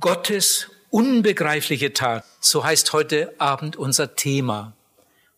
[0.00, 4.72] Gottes unbegreifliche Tat, so heißt heute Abend unser Thema.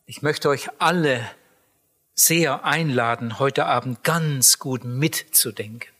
[0.06, 1.28] Ich möchte euch alle
[2.14, 5.90] sehr einladen, heute Abend ganz gut mitzudenken.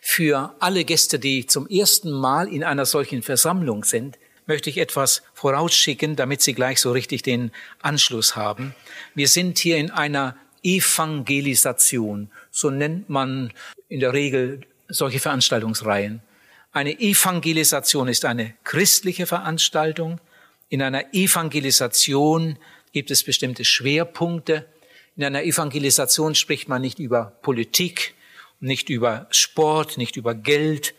[0.00, 5.22] Für alle Gäste, die zum ersten Mal in einer solchen Versammlung sind, möchte ich etwas
[5.32, 8.74] vorausschicken, damit Sie gleich so richtig den Anschluss haben.
[9.14, 12.32] Wir sind hier in einer Evangelisation.
[12.50, 13.52] So nennt man
[13.88, 16.20] in der Regel solche Veranstaltungsreihen.
[16.74, 20.20] Eine Evangelisation ist eine christliche Veranstaltung.
[20.68, 22.58] In einer Evangelisation
[22.90, 24.66] gibt es bestimmte Schwerpunkte.
[25.14, 28.14] In einer Evangelisation spricht man nicht über Politik,
[28.58, 30.96] nicht über Sport, nicht über Geld,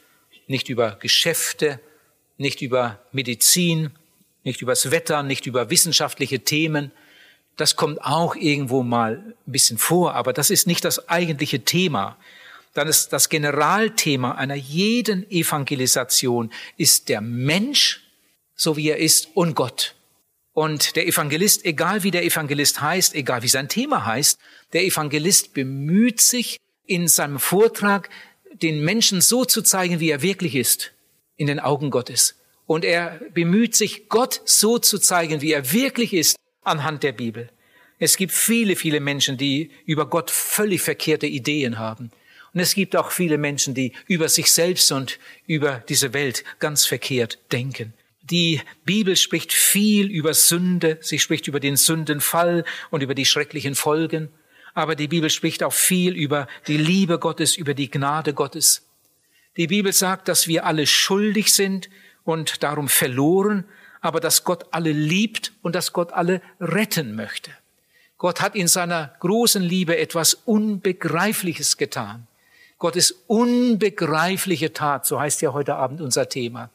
[0.48, 1.82] nicht über Geschäfte,
[2.38, 3.92] nicht über Medizin,
[4.46, 6.94] nicht übers Wetter, nicht über wissenschaftliche Themen.
[7.58, 12.18] Das kommt auch irgendwo mal ein bisschen vor, aber das ist nicht das eigentliche Thema.
[12.76, 18.04] Dann ist das Generalthema einer jeden Evangelisation ist der Mensch,
[18.54, 19.96] so wie er ist, und Gott.
[20.52, 24.40] Und der Evangelist, egal wie der Evangelist heißt, egal wie sein Thema heißt,
[24.74, 28.10] der Evangelist bemüht sich in seinem Vortrag,
[28.62, 30.92] den Menschen so zu zeigen, wie er wirklich ist
[31.38, 32.36] in den Augen Gottes.
[32.68, 37.50] Und er bemüht sich, Gott so zu zeigen, wie er wirklich ist, anhand der Bibel.
[38.00, 42.12] Es gibt viele, viele Menschen, die über Gott völlig verkehrte Ideen haben.
[42.56, 46.86] Und es gibt auch viele Menschen, die über sich selbst und über diese Welt ganz
[46.86, 47.94] verkehrt denken.
[48.24, 53.76] Die Bibel spricht viel über Sünde, sie spricht über den Sündenfall und über die schrecklichen
[53.76, 54.30] Folgen.
[54.74, 58.88] Aber die Bibel spricht auch viel über die Liebe Gottes, über die Gnade Gottes.
[59.58, 61.90] Die Bibel sagt, dass wir alle schuldig sind
[62.24, 63.66] und darum verloren,
[64.00, 67.52] aber dass Gott alle liebt und dass Gott alle retten möchte.
[68.18, 72.28] Gott hat in seiner großen Liebe etwas Unbegreifliches getan.
[72.86, 76.70] Gottes unbegreifliche Tat, so heißt ja heute Abend unser Thema.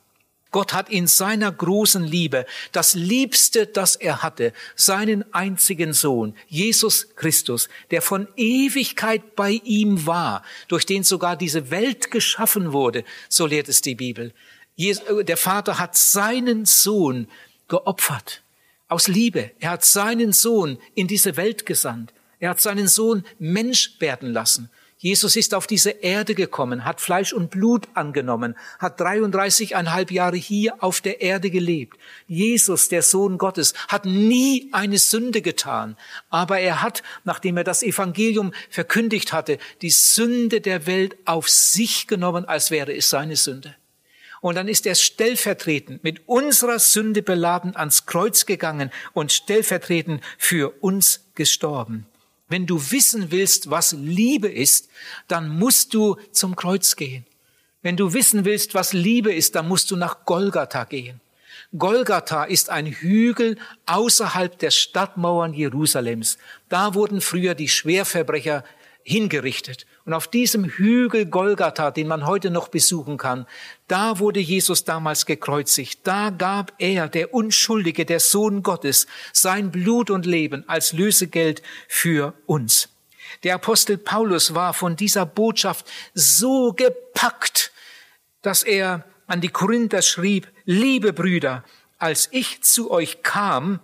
[0.51, 7.15] Gott hat in seiner großen Liebe das Liebste, das er hatte, seinen einzigen Sohn, Jesus
[7.15, 13.47] Christus, der von Ewigkeit bei ihm war, durch den sogar diese Welt geschaffen wurde, so
[13.47, 14.35] lehrt es die Bibel.
[14.77, 17.29] Der Vater hat seinen Sohn
[17.69, 18.43] geopfert,
[18.89, 19.53] aus Liebe.
[19.61, 22.13] Er hat seinen Sohn in diese Welt gesandt.
[22.41, 24.71] Er hat seinen Sohn Mensch werden lassen.
[25.03, 30.85] Jesus ist auf diese Erde gekommen, hat Fleisch und Blut angenommen, hat 33,5 Jahre hier
[30.85, 31.99] auf der Erde gelebt.
[32.27, 35.97] Jesus, der Sohn Gottes, hat nie eine Sünde getan,
[36.29, 42.07] aber er hat, nachdem er das Evangelium verkündigt hatte, die Sünde der Welt auf sich
[42.07, 43.75] genommen, als wäre es seine Sünde.
[44.43, 50.75] Und dann ist er stellvertretend mit unserer Sünde beladen ans Kreuz gegangen und stellvertretend für
[50.83, 52.07] uns gestorben.
[52.51, 54.89] Wenn du wissen willst, was Liebe ist,
[55.29, 57.25] dann musst du zum Kreuz gehen.
[57.81, 61.21] Wenn du wissen willst, was Liebe ist, dann musst du nach Golgatha gehen.
[61.79, 63.57] Golgatha ist ein Hügel
[63.87, 66.39] außerhalb der Stadtmauern Jerusalems.
[66.69, 68.65] Da wurden früher die Schwerverbrecher
[69.05, 69.87] hingerichtet.
[70.05, 73.47] Und auf diesem Hügel Golgatha, den man heute noch besuchen kann,
[73.87, 76.01] da wurde Jesus damals gekreuzigt.
[76.05, 82.35] Da gab er, der Unschuldige, der Sohn Gottes, sein Blut und Leben als Lösegeld für
[82.47, 82.89] uns.
[83.43, 87.73] Der Apostel Paulus war von dieser Botschaft so gepackt,
[88.43, 91.63] dass er an die Korinther schrieb, liebe Brüder,
[91.99, 93.81] als ich zu euch kam,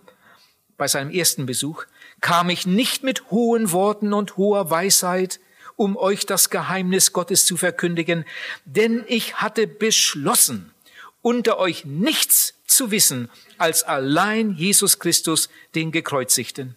[0.77, 1.85] bei seinem ersten Besuch,
[2.21, 5.39] kam ich nicht mit hohen Worten und hoher Weisheit,
[5.77, 8.25] um euch das Geheimnis Gottes zu verkündigen,
[8.65, 10.73] denn ich hatte beschlossen,
[11.21, 16.75] unter euch nichts zu wissen als allein Jesus Christus, den Gekreuzigten.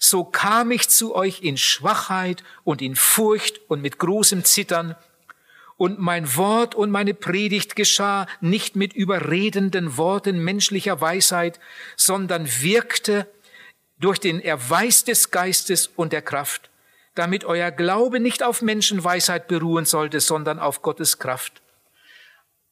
[0.00, 4.96] So kam ich zu euch in Schwachheit und in Furcht und mit großem Zittern,
[5.76, 11.58] und mein Wort und meine Predigt geschah nicht mit überredenden Worten menschlicher Weisheit,
[11.96, 13.26] sondern wirkte
[13.98, 16.69] durch den Erweis des Geistes und der Kraft,
[17.14, 21.62] damit euer Glaube nicht auf Menschenweisheit beruhen sollte, sondern auf Gottes Kraft.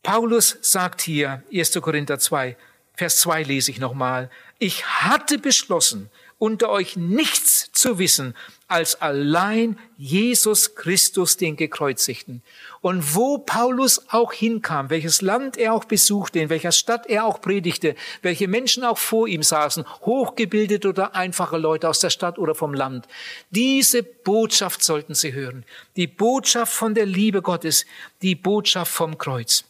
[0.02, 1.80] Paulus sagt hier, 1.
[1.80, 2.56] Korinther 2,
[2.94, 8.34] Vers 2 lese ich nochmal, ich hatte beschlossen, unter euch nichts zu wissen
[8.68, 12.42] als allein Jesus Christus, den Gekreuzigten.
[12.80, 17.40] Und wo Paulus auch hinkam, welches Land er auch besuchte, in welcher Stadt er auch
[17.40, 22.54] predigte, welche Menschen auch vor ihm saßen, hochgebildete oder einfache Leute aus der Stadt oder
[22.54, 23.08] vom Land,
[23.50, 25.64] diese Botschaft sollten sie hören.
[25.96, 27.86] Die Botschaft von der Liebe Gottes,
[28.22, 29.64] die Botschaft vom Kreuz.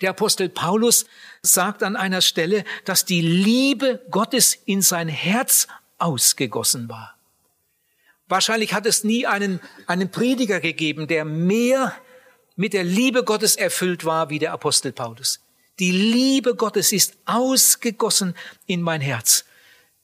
[0.00, 1.04] Der Apostel Paulus
[1.42, 5.68] sagt an einer Stelle, dass die Liebe Gottes in sein Herz
[5.98, 7.16] ausgegossen war.
[8.28, 11.94] Wahrscheinlich hat es nie einen, einen Prediger gegeben, der mehr
[12.56, 15.40] mit der Liebe Gottes erfüllt war wie der Apostel Paulus.
[15.78, 18.34] Die Liebe Gottes ist ausgegossen
[18.66, 19.44] in mein Herz.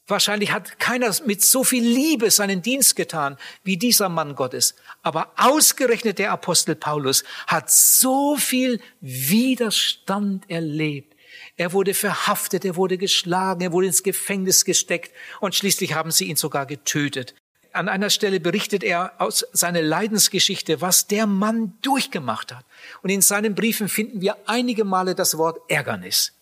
[0.09, 4.77] Wahrscheinlich hat keiner mit so viel Liebe seinen Dienst getan wie dieser Mann Gottes.
[5.03, 11.17] Aber ausgerechnet der Apostel Paulus hat so viel Widerstand erlebt.
[11.57, 16.27] Er wurde verhaftet, er wurde geschlagen, er wurde ins Gefängnis gesteckt und schließlich haben sie
[16.27, 17.35] ihn sogar getötet.
[17.73, 22.65] An einer Stelle berichtet er aus seiner Leidensgeschichte, was der Mann durchgemacht hat.
[23.03, 26.36] Und in seinen Briefen finden wir einige Male das Wort Ärgernis.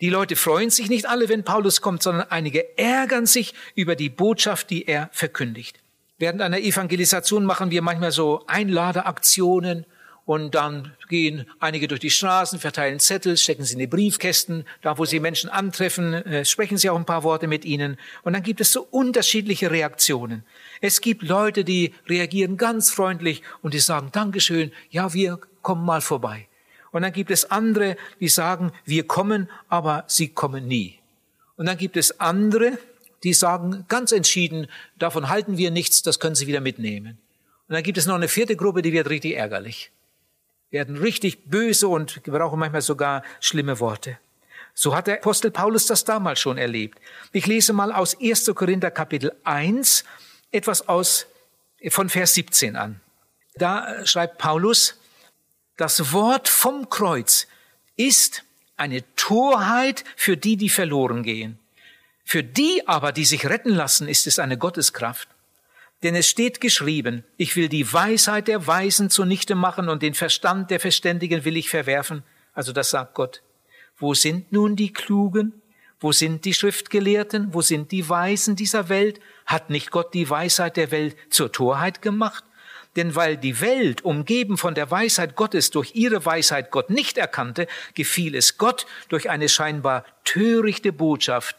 [0.00, 4.08] Die Leute freuen sich nicht alle, wenn Paulus kommt, sondern einige ärgern sich über die
[4.08, 5.80] Botschaft, die er verkündigt.
[6.18, 9.86] Während einer Evangelisation machen wir manchmal so Einladeaktionen
[10.28, 14.66] und dann gehen einige durch die Straßen, verteilen Zettel, stecken sie in die Briefkästen.
[14.82, 17.96] Da, wo sie Menschen antreffen, äh, sprechen sie auch ein paar Worte mit ihnen.
[18.24, 20.44] Und dann gibt es so unterschiedliche Reaktionen.
[20.82, 26.02] Es gibt Leute, die reagieren ganz freundlich und die sagen, Dankeschön, ja, wir kommen mal
[26.02, 26.46] vorbei.
[26.98, 30.98] Und dann gibt es andere, die sagen, wir kommen, aber sie kommen nie.
[31.54, 32.76] Und dann gibt es andere,
[33.22, 34.66] die sagen ganz entschieden,
[34.98, 37.16] davon halten wir nichts, das können sie wieder mitnehmen.
[37.68, 39.92] Und dann gibt es noch eine vierte Gruppe, die wird richtig ärgerlich.
[40.72, 44.18] Werden richtig böse und gebrauchen manchmal sogar schlimme Worte.
[44.74, 46.98] So hat der Apostel Paulus das damals schon erlebt.
[47.30, 48.50] Ich lese mal aus 1.
[48.56, 50.02] Korinther Kapitel 1
[50.50, 51.26] etwas aus,
[51.90, 53.00] von Vers 17 an.
[53.54, 54.97] Da schreibt Paulus,
[55.78, 57.46] das Wort vom Kreuz
[57.96, 58.44] ist
[58.76, 61.58] eine Torheit für die, die verloren gehen.
[62.24, 65.28] Für die aber, die sich retten lassen, ist es eine Gotteskraft.
[66.02, 70.70] Denn es steht geschrieben, ich will die Weisheit der Weisen zunichte machen und den Verstand
[70.70, 72.24] der Verständigen will ich verwerfen.
[72.54, 73.42] Also das sagt Gott.
[73.96, 75.62] Wo sind nun die Klugen?
[76.00, 77.54] Wo sind die Schriftgelehrten?
[77.54, 79.20] Wo sind die Weisen dieser Welt?
[79.46, 82.44] Hat nicht Gott die Weisheit der Welt zur Torheit gemacht?
[82.98, 87.68] Denn weil die Welt, umgeben von der Weisheit Gottes, durch ihre Weisheit Gott nicht erkannte,
[87.94, 91.54] gefiel es Gott, durch eine scheinbar törichte Botschaft,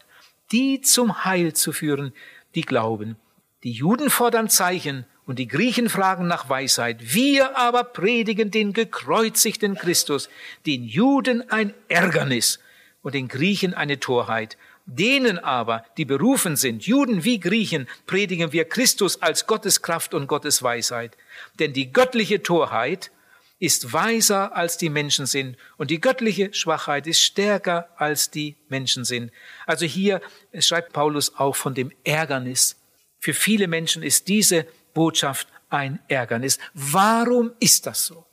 [0.52, 2.12] die zum Heil zu führen,
[2.54, 3.16] die glauben.
[3.62, 7.14] Die Juden fordern Zeichen und die Griechen fragen nach Weisheit.
[7.14, 10.28] Wir aber predigen den gekreuzigten Christus,
[10.66, 12.58] den Juden ein Ärgernis
[13.02, 14.56] und den Griechen eine Torheit
[14.86, 20.26] Denen aber, die berufen sind, Juden wie Griechen, predigen wir Christus als Gottes Kraft und
[20.26, 21.16] Gottes Weisheit.
[21.60, 23.12] Denn die göttliche Torheit
[23.60, 29.04] ist weiser als die Menschen sind und die göttliche Schwachheit ist stärker als die Menschen
[29.04, 29.30] sind.
[29.64, 30.20] Also hier
[30.58, 32.76] schreibt Paulus auch von dem Ärgernis.
[33.20, 36.58] Für viele Menschen ist diese Botschaft ein Ärgernis.
[36.74, 38.26] Warum ist das so?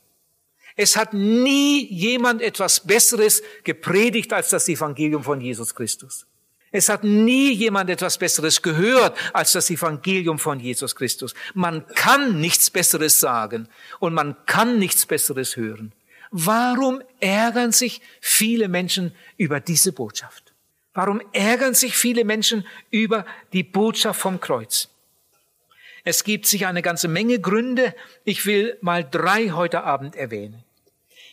[0.80, 6.24] Es hat nie jemand etwas Besseres gepredigt als das Evangelium von Jesus Christus.
[6.70, 11.34] Es hat nie jemand etwas Besseres gehört als das Evangelium von Jesus Christus.
[11.52, 15.92] Man kann nichts Besseres sagen und man kann nichts Besseres hören.
[16.30, 20.52] Warum ärgern sich viele Menschen über diese Botschaft?
[20.94, 24.88] Warum ärgern sich viele Menschen über die Botschaft vom Kreuz?
[26.04, 27.96] Es gibt sich eine ganze Menge Gründe.
[28.22, 30.62] Ich will mal drei heute Abend erwähnen.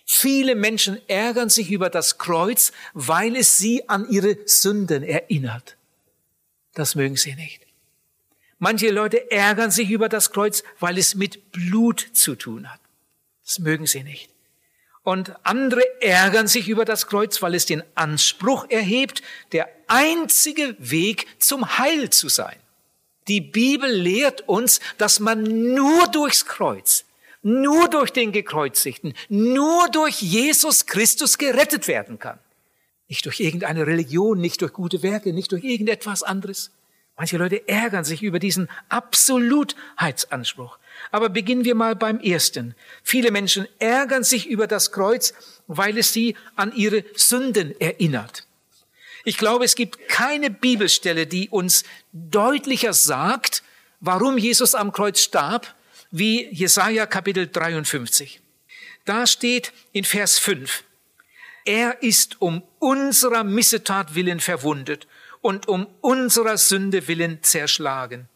[0.06, 5.78] Viele Menschen ärgern sich über das Kreuz, weil es sie an ihre Sünden erinnert.
[6.76, 7.62] Das mögen sie nicht.
[8.60, 12.80] Manche Leute ärgern sich über das Kreuz, weil es mit Blut zu tun hat.
[13.44, 14.30] Das mögen sie nicht.
[15.04, 21.28] Und andere ärgern sich über das Kreuz, weil es den Anspruch erhebt, der einzige Weg
[21.40, 22.58] zum Heil zu sein.
[23.28, 27.06] Die Bibel lehrt uns, dass man nur durchs Kreuz
[27.46, 32.40] nur durch den Gekreuzigten, nur durch Jesus Christus gerettet werden kann.
[33.08, 36.72] Nicht durch irgendeine Religion, nicht durch gute Werke, nicht durch irgendetwas anderes.
[37.16, 40.80] Manche Leute ärgern sich über diesen Absolutheitsanspruch.
[41.12, 42.74] Aber beginnen wir mal beim ersten.
[43.04, 45.36] Viele Menschen ärgern sich über das Kreuz,
[45.68, 48.48] weil es sie an ihre Sünden erinnert.
[49.24, 53.62] Ich glaube, es gibt keine Bibelstelle, die uns deutlicher sagt,
[54.00, 55.76] warum Jesus am Kreuz starb,
[56.12, 58.42] wie Jesaja Kapitel 53.
[59.06, 60.84] Da steht in Vers 5,
[61.66, 65.08] er ist um unserer Missetat willen verwundet
[65.42, 68.30] und um unserer Sünde willen zerschlagen.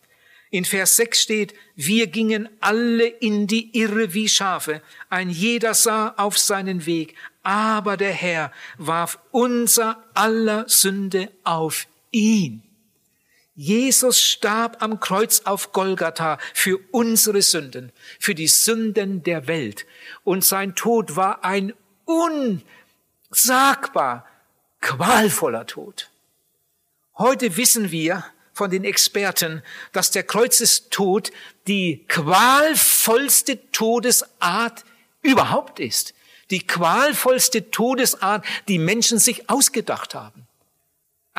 [0.52, 6.16] In Vers 6 steht, wir gingen alle in die Irre wie Schafe, ein jeder sah
[6.18, 12.64] auf seinen Weg, aber der Herr warf unser aller Sünde auf ihn.
[13.62, 19.86] Jesus starb am Kreuz auf Golgatha für unsere Sünden, für die Sünden der Welt.
[20.24, 21.74] Und sein Tod war ein
[23.30, 24.26] unsagbar
[24.80, 26.10] qualvoller Tod.
[27.18, 28.24] Heute wissen wir
[28.54, 29.62] von den Experten,
[29.92, 31.34] dass der Kreuzestod
[31.68, 34.86] die qualvollste Todesart
[35.22, 36.14] überhaupt ist.
[36.50, 40.48] Die qualvollste Todesart, die Menschen sich ausgedacht haben.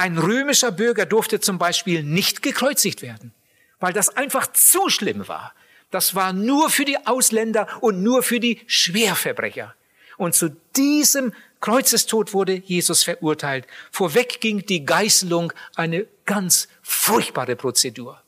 [0.01, 3.35] Ein römischer Bürger durfte zum Beispiel nicht gekreuzigt werden,
[3.81, 5.53] weil das einfach zu schlimm war.
[5.91, 9.75] Das war nur für die Ausländer und nur für die Schwerverbrecher.
[10.17, 13.67] Und zu diesem Kreuzestod wurde Jesus verurteilt.
[13.91, 18.23] Vorweg ging die Geißelung, eine ganz furchtbare Prozedur.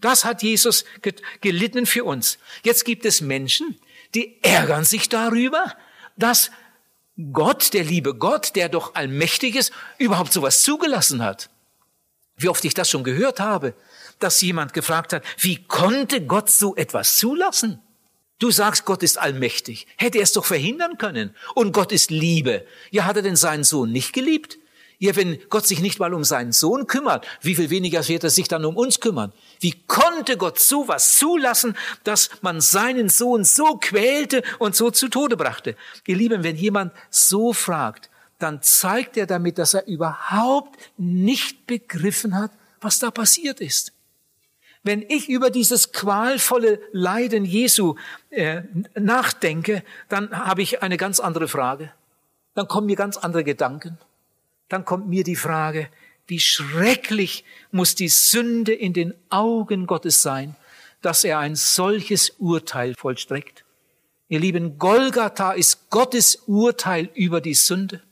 [0.00, 0.86] Das hat Jesus
[1.42, 2.38] gelitten für uns.
[2.62, 3.78] Jetzt gibt es Menschen,
[4.14, 5.76] die ärgern sich darüber,
[6.16, 6.50] dass
[7.32, 11.50] Gott, der liebe Gott, der doch allmächtig ist, überhaupt sowas zugelassen hat.
[12.36, 13.74] Wie oft ich das schon gehört habe,
[14.20, 17.82] dass jemand gefragt hat, wie konnte Gott so etwas zulassen?
[18.38, 19.88] Du sagst, Gott ist allmächtig.
[19.96, 21.34] Hätte er es doch verhindern können.
[21.56, 22.64] Und Gott ist Liebe.
[22.92, 24.58] Ja, hat er denn seinen Sohn nicht geliebt?
[25.00, 28.30] Ja, wenn Gott sich nicht mal um seinen Sohn kümmert, wie viel weniger wird er
[28.30, 29.32] sich dann um uns kümmern?
[29.60, 35.36] Wie konnte Gott sowas zulassen, dass man seinen Sohn so quälte und so zu Tode
[35.36, 35.76] brachte?
[36.04, 42.34] Ihr Lieben, wenn jemand so fragt, dann zeigt er damit, dass er überhaupt nicht begriffen
[42.34, 42.50] hat,
[42.80, 43.92] was da passiert ist.
[44.82, 47.94] Wenn ich über dieses qualvolle Leiden Jesu
[48.30, 48.62] äh,
[48.94, 51.92] nachdenke, dann habe ich eine ganz andere Frage.
[52.54, 53.98] Dann kommen mir ganz andere Gedanken.
[54.68, 55.88] Dann kommt mir die Frage,
[56.26, 60.56] wie schrecklich muss die Sünde in den Augen Gottes sein,
[61.00, 63.64] dass er ein solches Urteil vollstreckt.
[64.28, 68.02] Ihr Lieben, Golgatha ist Gottes Urteil über die Sünde.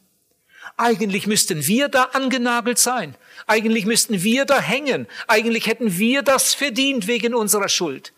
[0.78, 3.14] Eigentlich müssten wir da angenagelt sein.
[3.46, 5.06] Eigentlich müssten wir da hängen.
[5.26, 8.12] Eigentlich hätten wir das verdient wegen unserer Schuld.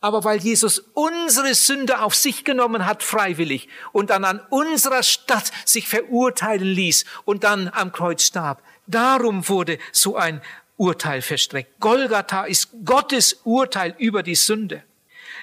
[0.00, 5.52] Aber weil Jesus unsere Sünde auf sich genommen hat, freiwillig, und dann an unserer Stadt
[5.66, 10.40] sich verurteilen ließ und dann am Kreuz starb, darum wurde so ein
[10.78, 11.78] Urteil verstreckt.
[11.80, 14.82] Golgatha ist Gottes Urteil über die Sünde.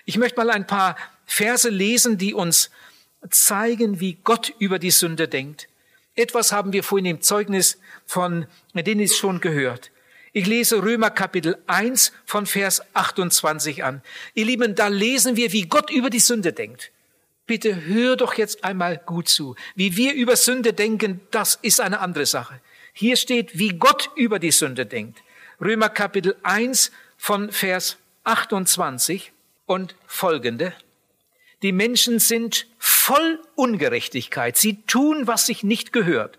[0.06, 0.96] Ich möchte mal ein paar
[1.28, 2.72] Verse lesen, die uns
[3.30, 5.68] zeigen, wie Gott über die Sünde denkt.
[6.16, 9.92] Etwas haben wir vorhin im Zeugnis von Dennis schon gehört.
[10.38, 14.04] Ich lese Römer Kapitel 1 von Vers 28 an.
[14.36, 16.92] Ihr Lieben, da lesen wir, wie Gott über die Sünde denkt.
[17.48, 19.56] Bitte hör doch jetzt einmal gut zu.
[19.74, 22.62] Wie wir über Sünde denken, das ist eine andere Sache.
[22.94, 25.24] Hier steht, wie Gott über die Sünde denkt.
[25.60, 29.32] Römer Kapitel 1 von Vers 28
[29.66, 30.72] und folgende.
[31.64, 34.56] Die Menschen sind voll Ungerechtigkeit.
[34.56, 36.38] Sie tun, was sich nicht gehört.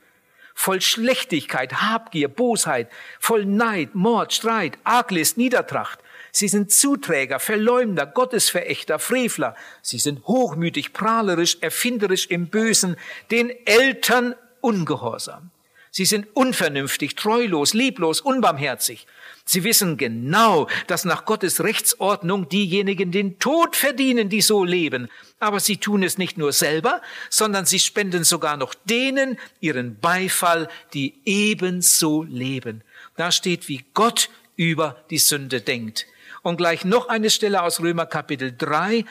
[0.60, 6.00] Voll Schlechtigkeit, Habgier, Bosheit, voll Neid, Mord, Streit, Arglist, Niedertracht.
[6.32, 9.54] Sie sind Zuträger, Verleumder, Gottesverächter, Frevler.
[9.82, 12.96] Sie sind hochmütig, prahlerisch, erfinderisch im Bösen,
[13.30, 15.52] den Eltern ungehorsam.
[15.92, 19.06] Sie sind unvernünftig, treulos, lieblos, unbarmherzig.
[19.48, 25.08] Sie wissen genau, dass nach Gottes Rechtsordnung diejenigen den Tod verdienen, die so leben.
[25.40, 27.00] Aber sie tun es nicht nur selber,
[27.30, 32.84] sondern sie spenden sogar noch denen ihren Beifall, die ebenso leben.
[33.16, 36.06] Da steht, wie Gott über die Sünde denkt.
[36.42, 39.06] Und gleich noch eine Stelle aus Römer Kapitel 3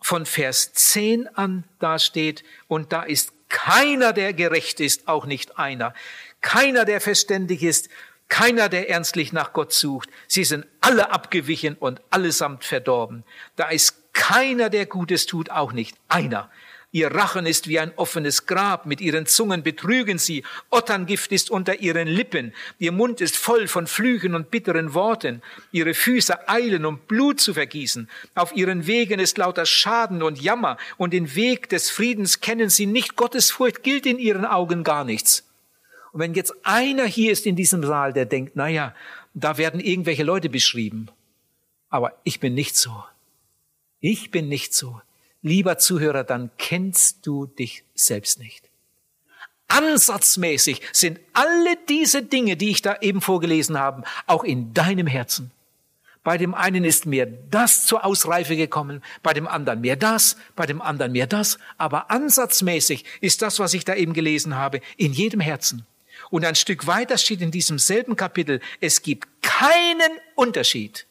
[0.00, 5.58] von Vers 10 an, da steht, und da ist keiner, der gerecht ist, auch nicht
[5.58, 5.92] einer.
[6.40, 7.90] Keiner, der verständig ist,
[8.28, 10.08] keiner, der ernstlich nach Gott sucht.
[10.28, 13.24] Sie sind alle abgewichen und allesamt verdorben.
[13.56, 16.50] Da ist keiner, der Gutes tut, auch nicht einer.
[16.94, 21.80] Ihr Rachen ist wie ein offenes Grab, mit ihren Zungen betrügen sie, Otterngift ist unter
[21.80, 26.98] ihren Lippen, ihr Mund ist voll von Flüchen und bitteren Worten, ihre Füße eilen, um
[26.98, 31.90] Blut zu vergießen, auf ihren Wegen ist lauter Schaden und Jammer, und den Weg des
[31.90, 35.42] Friedens kennen sie nicht, Gottes Furcht gilt in ihren Augen gar nichts.
[36.14, 38.94] Und wenn jetzt einer hier ist in diesem Saal, der denkt, na ja,
[39.34, 41.08] da werden irgendwelche Leute beschrieben,
[41.88, 43.02] aber ich bin nicht so.
[43.98, 45.00] Ich bin nicht so.
[45.42, 48.70] Lieber Zuhörer, dann kennst du dich selbst nicht.
[49.66, 55.50] Ansatzmäßig sind alle diese Dinge, die ich da eben vorgelesen habe, auch in deinem Herzen.
[56.22, 60.66] Bei dem einen ist mir das zur Ausreife gekommen, bei dem anderen mehr das, bei
[60.66, 65.12] dem anderen mehr das, aber ansatzmäßig ist das, was ich da eben gelesen habe, in
[65.12, 65.84] jedem Herzen.
[66.34, 71.06] Und ein Stück weiter steht in diesem selben Kapitel, es gibt keinen Unterschied.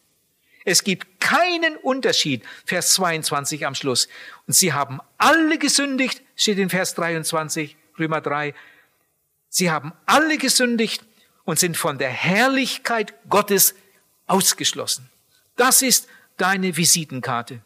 [0.65, 4.09] Es gibt keinen Unterschied, Vers 22 am Schluss.
[4.47, 8.53] Und sie haben alle gesündigt, steht in Vers 23, Römer 3.
[9.47, 11.05] Sie haben alle gesündigt
[11.45, 13.75] und sind von der Herrlichkeit Gottes
[14.27, 15.09] ausgeschlossen.
[15.55, 17.61] Das ist deine Visitenkarte.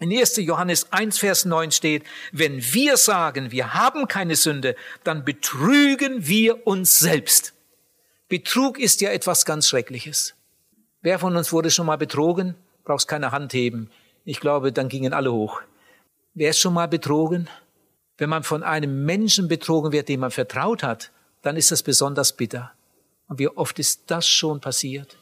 [0.00, 0.36] In 1.
[0.38, 6.66] Johannes 1, Vers 9 steht, wenn wir sagen, wir haben keine Sünde, dann betrügen wir
[6.66, 7.52] uns selbst.
[8.26, 10.34] Betrug ist ja etwas ganz Schreckliches.
[11.02, 12.54] Wer von uns wurde schon mal betrogen?
[12.84, 13.90] Brauchst keine Hand heben.
[14.24, 15.60] Ich glaube, dann gingen alle hoch.
[16.32, 17.50] Wer ist schon mal betrogen?
[18.16, 21.10] Wenn man von einem Menschen betrogen wird, dem man vertraut hat,
[21.42, 22.72] dann ist das besonders bitter.
[23.28, 25.18] Und wie oft ist das schon passiert?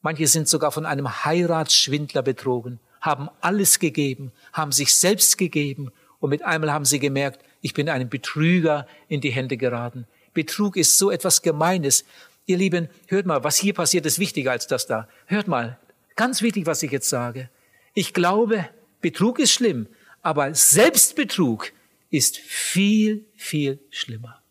[0.00, 6.30] Manche sind sogar von einem Heiratsschwindler betrogen, haben alles gegeben, haben sich selbst gegeben und
[6.30, 10.06] mit einmal haben sie gemerkt, ich bin einem Betrüger in die Hände geraten.
[10.34, 12.04] Betrug ist so etwas Gemeines.
[12.46, 15.08] Ihr Lieben, hört mal, was hier passiert, ist wichtiger als das da.
[15.26, 15.78] Hört mal,
[16.16, 17.48] ganz wichtig, was ich jetzt sage.
[17.94, 18.68] Ich glaube,
[19.00, 19.86] Betrug ist schlimm,
[20.22, 21.72] aber Selbstbetrug
[22.10, 24.42] ist viel, viel schlimmer.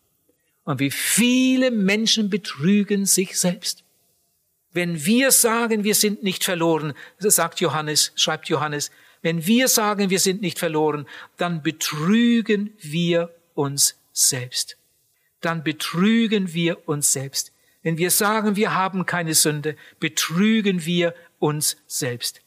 [0.64, 3.84] Und wie viele Menschen betrügen sich selbst.
[4.72, 8.90] Wenn wir sagen, wir sind nicht verloren, sagt Johannes, schreibt Johannes,
[9.22, 14.76] wenn wir sagen, wir sind nicht verloren, dann betrügen wir uns selbst.
[15.40, 17.52] Dann betrügen wir uns selbst.
[17.82, 22.40] Wenn wir sagen, wir haben keine Sünde, betrügen wir uns selbst.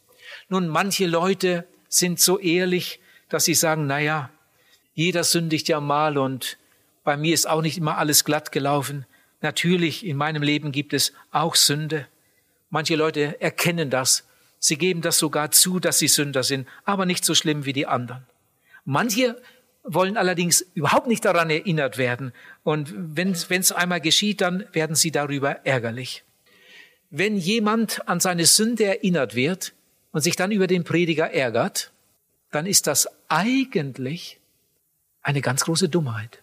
[0.47, 2.99] Nun, manche Leute sind so ehrlich,
[3.29, 4.29] dass sie sagen, na ja,
[4.93, 6.57] jeder sündigt ja mal und
[7.03, 9.05] bei mir ist auch nicht immer alles glatt gelaufen.
[9.41, 12.07] Natürlich, in meinem Leben gibt es auch Sünde.
[12.73, 14.23] Manche Leute erkennen das.
[14.57, 17.85] Sie geben das sogar zu, dass sie Sünder sind, aber nicht so schlimm wie die
[17.85, 18.25] anderen.
[18.83, 19.39] Manche
[19.83, 22.33] wollen allerdings überhaupt nicht daran erinnert werden.
[22.63, 26.23] Und wenn es einmal geschieht, dann werden sie darüber ärgerlich.
[27.11, 29.73] Wenn jemand an seine Sünde erinnert wird
[30.11, 31.91] und sich dann über den Prediger ärgert,
[32.49, 34.39] dann ist das eigentlich
[35.21, 36.41] eine ganz große Dummheit.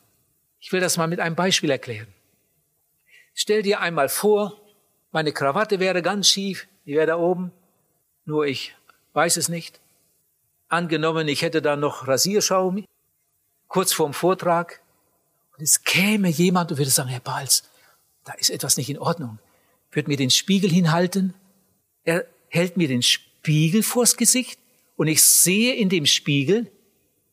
[0.60, 2.06] Ich will das mal mit einem Beispiel erklären.
[3.34, 4.59] Stell dir einmal vor,
[5.12, 7.52] meine Krawatte wäre ganz schief, die wäre da oben,
[8.24, 8.74] nur ich
[9.12, 9.80] weiß es nicht.
[10.68, 12.84] Angenommen, ich hätte da noch Rasierschaum
[13.66, 14.80] kurz vorm Vortrag
[15.56, 17.64] und es käme jemand und würde sagen, Herr Balz,
[18.24, 19.38] da ist etwas nicht in Ordnung.
[19.90, 21.34] Wird mir den Spiegel hinhalten.
[22.04, 24.58] Er hält mir den Spiegel vors Gesicht
[24.96, 26.70] und ich sehe in dem Spiegel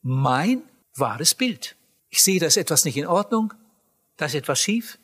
[0.01, 0.63] mein
[0.95, 1.75] wahres Bild.
[2.09, 3.53] Ich sehe, da ist etwas nicht in Ordnung,
[4.15, 4.97] da ist etwas schief.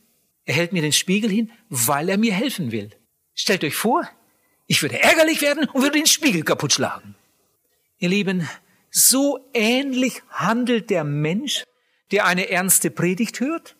[0.45, 2.91] Er hält mir den Spiegel hin, weil er mir helfen will.
[3.33, 4.07] Stellt euch vor,
[4.67, 7.15] ich würde ärgerlich werden und würde den Spiegel kaputt schlagen.
[7.97, 8.47] Ihr Lieben,
[8.91, 11.63] so ähnlich handelt der Mensch,
[12.11, 13.75] der eine ernste Predigt hört,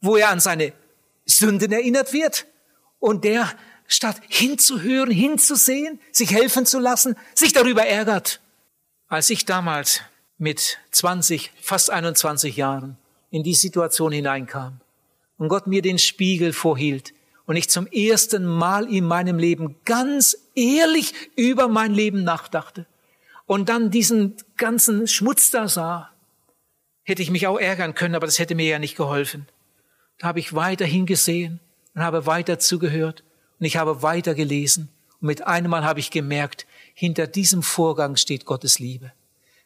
[0.00, 0.72] wo er an seine
[1.26, 2.46] Sünden erinnert wird
[2.98, 3.50] und der
[3.86, 8.40] statt hinzuhören, hinzusehen, sich helfen zu lassen, sich darüber ärgert.
[9.08, 10.00] Als ich damals
[10.38, 12.96] mit 20, fast 21 Jahren
[13.30, 14.80] in die Situation hineinkam
[15.38, 17.14] und Gott mir den Spiegel vorhielt
[17.46, 22.86] und ich zum ersten Mal in meinem Leben ganz ehrlich über mein Leben nachdachte
[23.46, 26.10] und dann diesen ganzen Schmutz da sah,
[27.02, 29.46] hätte ich mich auch ärgern können, aber das hätte mir ja nicht geholfen.
[30.18, 31.60] Da habe ich weiter hingesehen
[31.94, 33.24] und habe weiter zugehört
[33.58, 34.88] und ich habe weiter gelesen
[35.20, 39.12] und mit einem Mal habe ich gemerkt, hinter diesem Vorgang steht Gottes Liebe.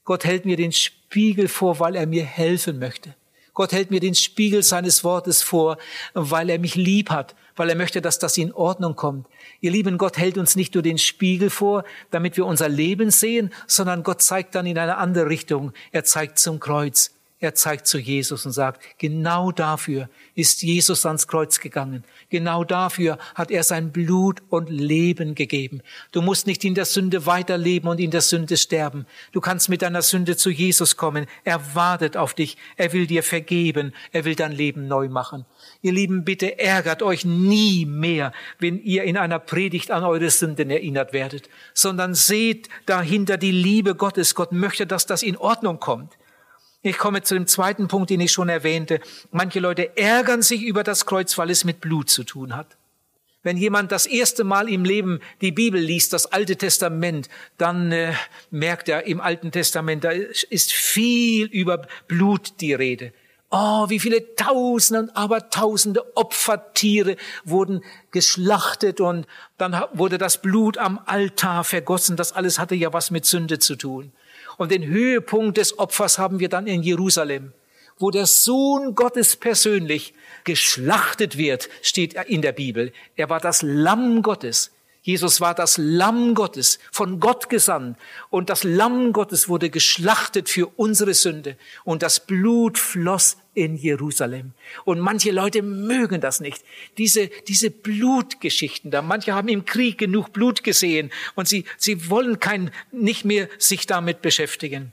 [0.04, 3.14] Gott hält mir den Spiegel vor, weil er mir helfen möchte.
[3.58, 5.78] Gott hält mir den Spiegel seines Wortes vor,
[6.14, 9.26] weil er mich lieb hat, weil er möchte, dass das in Ordnung kommt.
[9.60, 13.52] Ihr lieben Gott hält uns nicht nur den Spiegel vor, damit wir unser Leben sehen,
[13.66, 15.72] sondern Gott zeigt dann in eine andere Richtung.
[15.90, 17.17] Er zeigt zum Kreuz.
[17.40, 22.02] Er zeigt zu Jesus und sagt, genau dafür ist Jesus ans Kreuz gegangen.
[22.30, 25.80] Genau dafür hat er sein Blut und Leben gegeben.
[26.10, 29.06] Du musst nicht in der Sünde weiterleben und in der Sünde sterben.
[29.30, 31.26] Du kannst mit deiner Sünde zu Jesus kommen.
[31.44, 32.56] Er wartet auf dich.
[32.76, 33.94] Er will dir vergeben.
[34.10, 35.44] Er will dein Leben neu machen.
[35.80, 40.70] Ihr Lieben, bitte ärgert euch nie mehr, wenn ihr in einer Predigt an eure Sünden
[40.70, 44.34] erinnert werdet, sondern seht dahinter die Liebe Gottes.
[44.34, 46.18] Gott möchte, dass das in Ordnung kommt.
[46.88, 49.00] Ich komme zu dem zweiten Punkt, den ich schon erwähnte.
[49.30, 52.78] Manche Leute ärgern sich über das Kreuz, weil es mit Blut zu tun hat.
[53.42, 58.14] Wenn jemand das erste Mal im Leben die Bibel liest, das Alte Testament, dann äh,
[58.50, 63.12] merkt er im Alten Testament, da ist viel über Blut die Rede.
[63.50, 69.26] Oh, wie viele Tausende und Abertausende Opfertiere wurden geschlachtet und
[69.58, 72.16] dann wurde das Blut am Altar vergossen.
[72.16, 74.12] Das alles hatte ja was mit Sünde zu tun.
[74.58, 77.52] Und den Höhepunkt des Opfers haben wir dann in Jerusalem,
[77.98, 80.12] wo der Sohn Gottes persönlich
[80.44, 82.92] geschlachtet wird, steht in der Bibel.
[83.16, 84.72] Er war das Lamm Gottes.
[85.02, 87.96] Jesus war das Lamm Gottes, von Gott gesandt.
[88.30, 91.56] Und das Lamm Gottes wurde geschlachtet für unsere Sünde.
[91.84, 94.52] Und das Blut floss in Jerusalem.
[94.84, 96.64] Und manche Leute mögen das nicht.
[96.96, 99.02] Diese, diese Blutgeschichten da.
[99.02, 101.10] Manche haben im Krieg genug Blut gesehen.
[101.34, 104.92] Und sie, sie wollen kein, nicht mehr sich damit beschäftigen.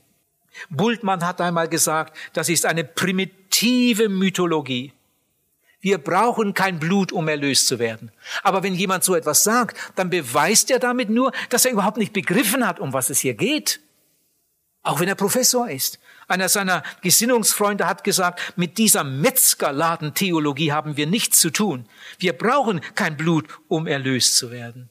[0.70, 4.94] Bultmann hat einmal gesagt, das ist eine primitive Mythologie.
[5.82, 8.12] Wir brauchen kein Blut, um erlöst zu werden.
[8.42, 12.14] Aber wenn jemand so etwas sagt, dann beweist er damit nur, dass er überhaupt nicht
[12.14, 13.82] begriffen hat, um was es hier geht.
[14.82, 16.00] Auch wenn er Professor ist.
[16.28, 21.88] Einer seiner Gesinnungsfreunde hat gesagt, mit dieser Metzgerladentheologie haben wir nichts zu tun.
[22.18, 24.90] Wir brauchen kein Blut, um erlöst zu werden.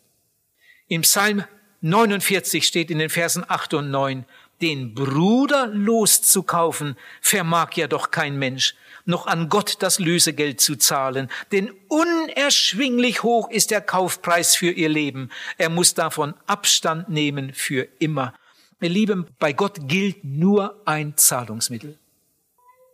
[0.87, 1.45] Im Psalm
[1.81, 4.25] 49 steht in den Versen 8 und 9,
[4.63, 11.31] den Bruder loszukaufen, vermag ja doch kein Mensch, noch an Gott das Lösegeld zu zahlen,
[11.53, 15.31] denn unerschwinglich hoch ist der Kaufpreis für ihr Leben.
[15.59, 18.33] Er muss davon Abstand nehmen für immer.
[18.81, 21.99] Ihr Lieben, bei Gott gilt nur ein Zahlungsmittel.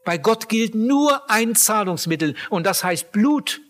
[0.05, 3.61] Bei Gott gilt nur ein Zahlungsmittel und das heißt Blut.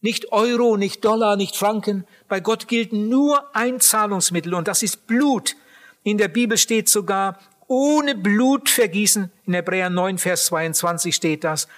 [0.00, 2.06] Nicht Euro, nicht Dollar, nicht Franken.
[2.28, 5.56] Bei Gott gilt nur ein Zahlungsmittel und das ist Blut.
[6.02, 11.68] In der Bibel steht sogar, ohne Blutvergießen, in Hebräer 9, Vers 22 steht das,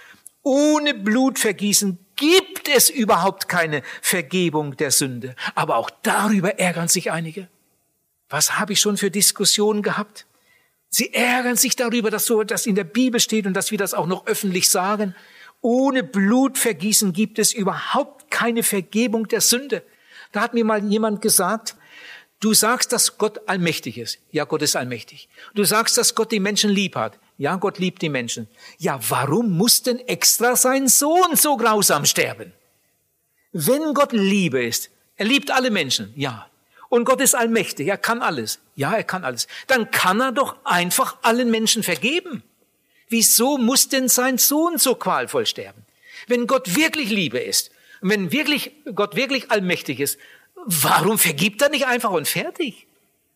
[0.43, 5.37] ohne Blutvergießen gibt es überhaupt keine Vergebung der Sünde.
[5.55, 7.49] Aber auch darüber ärgern sich einige.
[8.29, 10.27] Was habe ich schon für Diskussionen gehabt?
[10.89, 13.95] Sie ärgern sich darüber, dass so das in der Bibel steht und dass wir das
[13.95, 15.15] auch noch öffentlich sagen.
[15.61, 19.83] Ohne Blutvergießen gibt es überhaupt keine Vergebung der Sünde.
[20.33, 21.77] Da hat mir mal jemand gesagt,
[22.41, 24.19] du sagst, dass Gott allmächtig ist.
[24.31, 25.29] Ja, Gott ist allmächtig.
[25.55, 27.19] Du sagst, dass Gott die Menschen lieb hat.
[27.39, 28.49] Ja, Gott liebt die Menschen.
[28.79, 32.53] Ja, warum muss denn extra sein Sohn so grausam sterben?
[33.53, 36.49] Wenn Gott Liebe ist, er liebt alle Menschen, ja.
[36.89, 38.61] Und Gott ist allmächtig, er kann alles.
[38.75, 39.49] Ja, er kann alles.
[39.67, 42.43] Dann kann er doch einfach allen Menschen vergeben.
[43.09, 45.85] Wieso muss denn sein Sohn so qualvoll sterben?
[46.27, 47.71] Wenn Gott wirklich Liebe ist,
[48.01, 50.19] wenn wirklich, Gott wirklich allmächtig ist,
[50.55, 52.87] warum vergibt er nicht einfach und fertig?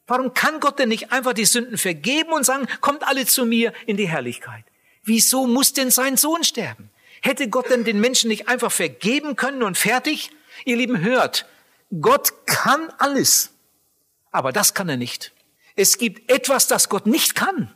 [0.06, 3.72] Warum kann Gott denn nicht einfach die Sünden vergeben und sagen, kommt alle zu mir
[3.86, 4.64] in die Herrlichkeit?
[5.04, 6.90] Wieso muss denn sein Sohn sterben?
[7.22, 10.30] Hätte Gott denn den Menschen nicht einfach vergeben können und fertig?
[10.64, 11.46] Ihr Lieben, hört,
[12.00, 13.50] Gott kann alles,
[14.30, 15.32] aber das kann er nicht.
[15.74, 17.74] Es gibt etwas, das Gott nicht kann.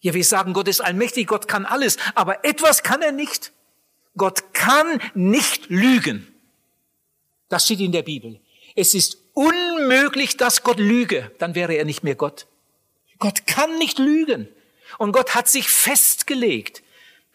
[0.00, 3.52] Ja, wir sagen, Gott ist allmächtig, Gott kann alles, aber etwas kann er nicht.
[4.16, 6.32] Gott kann nicht lügen.
[7.48, 8.40] Das steht in der Bibel.
[8.74, 12.46] Es ist unmöglich, dass Gott lüge, dann wäre er nicht mehr Gott.
[13.18, 14.48] Gott kann nicht lügen.
[14.98, 16.82] Und Gott hat sich festgelegt,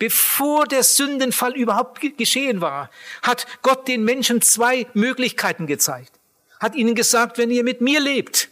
[0.01, 2.89] bevor der Sündenfall überhaupt geschehen war,
[3.21, 6.13] hat Gott den Menschen zwei Möglichkeiten gezeigt.
[6.59, 8.49] Hat ihnen gesagt, wenn ihr mit mir lebt,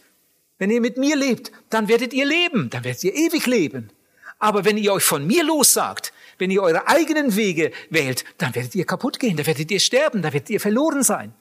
[0.58, 3.90] wenn ihr mit mir lebt, dann werdet ihr leben, dann werdet ihr ewig leben.
[4.38, 8.76] Aber wenn ihr euch von mir lossagt, wenn ihr eure eigenen Wege wählt, dann werdet
[8.76, 11.34] ihr kaputt gehen, dann werdet ihr sterben, dann werdet ihr verloren sein.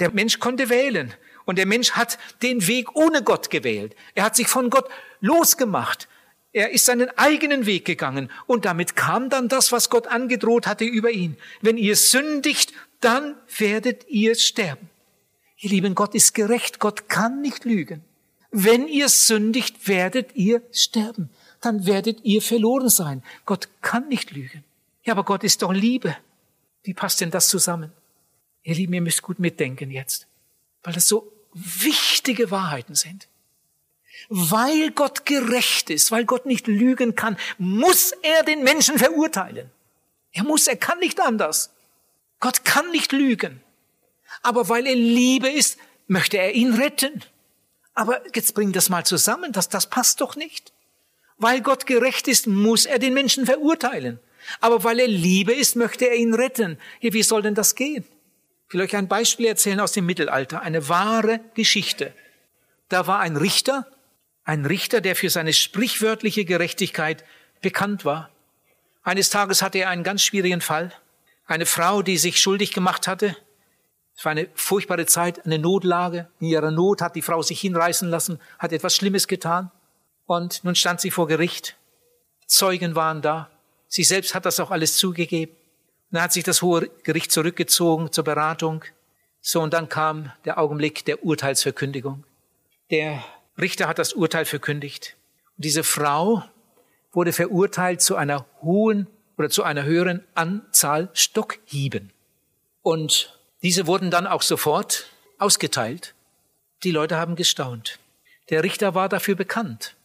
[0.00, 1.12] Der Mensch konnte wählen
[1.44, 3.94] und der Mensch hat den Weg ohne Gott gewählt.
[4.14, 4.88] Er hat sich von Gott
[5.20, 6.08] losgemacht.
[6.54, 10.84] Er ist seinen eigenen Weg gegangen und damit kam dann das, was Gott angedroht hatte
[10.84, 11.36] über ihn.
[11.60, 14.88] Wenn ihr sündigt, dann werdet ihr sterben.
[15.58, 18.04] Ihr lieben, Gott ist gerecht, Gott kann nicht lügen.
[18.52, 21.28] Wenn ihr sündigt, werdet ihr sterben.
[21.60, 23.24] Dann werdet ihr verloren sein.
[23.46, 24.62] Gott kann nicht lügen.
[25.02, 26.16] Ja, aber Gott ist doch Liebe.
[26.84, 27.90] Wie passt denn das zusammen?
[28.62, 30.28] Ihr Lieben, ihr müsst gut mitdenken jetzt,
[30.84, 33.26] weil das so wichtige Wahrheiten sind.
[34.28, 39.70] Weil Gott gerecht ist, weil Gott nicht lügen kann, muss er den Menschen verurteilen.
[40.32, 41.70] Er muss, er kann nicht anders.
[42.40, 43.60] Gott kann nicht lügen.
[44.42, 47.22] Aber weil er Liebe ist, möchte er ihn retten.
[47.94, 50.72] Aber jetzt bring das mal zusammen, das, das passt doch nicht.
[51.36, 54.18] Weil Gott gerecht ist, muss er den Menschen verurteilen.
[54.60, 56.78] Aber weil er Liebe ist, möchte er ihn retten.
[57.00, 58.04] Hier, wie soll denn das gehen?
[58.68, 62.12] Ich will euch ein Beispiel erzählen aus dem Mittelalter, eine wahre Geschichte.
[62.88, 63.86] Da war ein Richter,
[64.44, 67.24] ein Richter, der für seine sprichwörtliche Gerechtigkeit
[67.62, 68.30] bekannt war.
[69.02, 70.92] Eines Tages hatte er einen ganz schwierigen Fall.
[71.46, 73.36] Eine Frau, die sich schuldig gemacht hatte.
[74.16, 76.28] Es war eine furchtbare Zeit, eine Notlage.
[76.40, 79.70] In ihrer Not hat die Frau sich hinreißen lassen, hat etwas Schlimmes getan.
[80.26, 81.76] Und nun stand sie vor Gericht.
[82.46, 83.50] Zeugen waren da.
[83.88, 85.54] Sie selbst hat das auch alles zugegeben.
[86.10, 88.84] Dann hat sich das Hohe Gericht zurückgezogen zur Beratung.
[89.40, 92.24] So, und dann kam der Augenblick der Urteilsverkündigung.
[92.90, 93.22] Der
[93.58, 95.16] Richter hat das Urteil verkündigt.
[95.56, 96.42] Und diese Frau
[97.12, 99.06] wurde verurteilt zu einer hohen
[99.38, 102.12] oder zu einer höheren Anzahl Stockhieben.
[102.82, 105.06] Und diese wurden dann auch sofort
[105.38, 106.14] ausgeteilt.
[106.82, 107.98] Die Leute haben gestaunt.
[108.50, 109.96] Der Richter war dafür bekannt.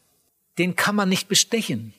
[0.57, 1.93] Den kann man nicht bestechen.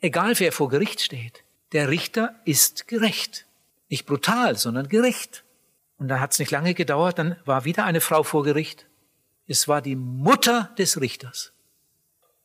[0.00, 1.44] Egal wer vor Gericht steht.
[1.72, 3.46] Der Richter ist gerecht.
[3.88, 5.44] Nicht brutal, sondern gerecht.
[5.98, 8.86] Und da hat es nicht lange gedauert, dann war wieder eine Frau vor Gericht.
[9.50, 11.50] Es war die Mutter des Richters.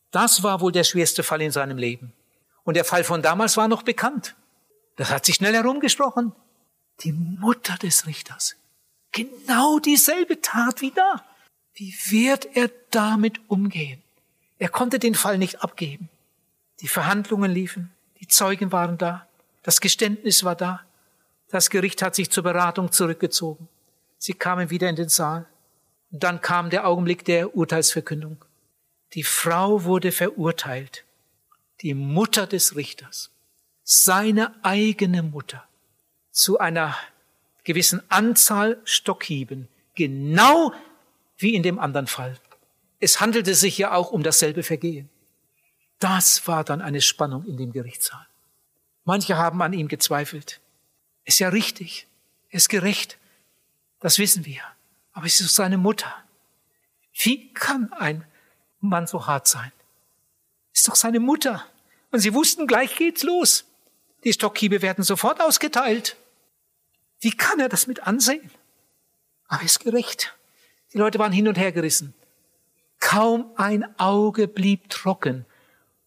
[0.09, 2.13] Das war wohl der schwerste Fall in seinem Leben.
[2.63, 4.33] Und der Fall von damals war noch bekannt.
[4.95, 6.31] Das hat sich schnell herumgesprochen.
[7.01, 8.55] Die Mutter des Richters.
[9.11, 11.23] Genau dieselbe Tat wie da.
[11.75, 14.01] Wie wird er damit umgehen?
[14.57, 16.09] Er konnte den Fall nicht abgeben.
[16.81, 19.27] Die Verhandlungen liefen, die Zeugen waren da,
[19.61, 20.81] das Geständnis war da,
[21.49, 23.67] das Gericht hat sich zur Beratung zurückgezogen.
[24.17, 25.45] Sie kamen wieder in den Saal.
[26.17, 28.45] Dann kam der Augenblick der Urteilsverkündung.
[29.13, 31.03] Die Frau wurde verurteilt.
[31.81, 33.31] Die Mutter des Richters.
[33.83, 35.67] Seine eigene Mutter.
[36.31, 36.95] Zu einer
[37.65, 39.67] gewissen Anzahl Stockhieben.
[39.95, 40.71] Genau
[41.37, 42.39] wie in dem anderen Fall.
[43.01, 45.09] Es handelte sich ja auch um dasselbe Vergehen.
[45.99, 48.25] Das war dann eine Spannung in dem Gerichtssaal.
[49.03, 50.61] Manche haben an ihm gezweifelt.
[51.25, 52.07] Ist ja richtig.
[52.51, 53.17] Ist gerecht.
[53.99, 54.61] Das wissen wir.
[55.15, 56.13] Aber es ist seine Mutter.
[57.13, 58.25] Wie kann ein
[58.81, 59.71] Mann so hart sein?
[60.73, 61.65] Ist doch seine Mutter.
[62.11, 63.63] Und sie wussten, gleich geht's los.
[64.25, 66.17] Die Stockhiebe werden sofort ausgeteilt.
[67.21, 68.51] Wie kann er das mit ansehen?
[69.47, 70.35] Aber er ist gerecht.
[70.91, 72.13] Die Leute waren hin und her gerissen.
[72.99, 75.45] Kaum ein Auge blieb trocken,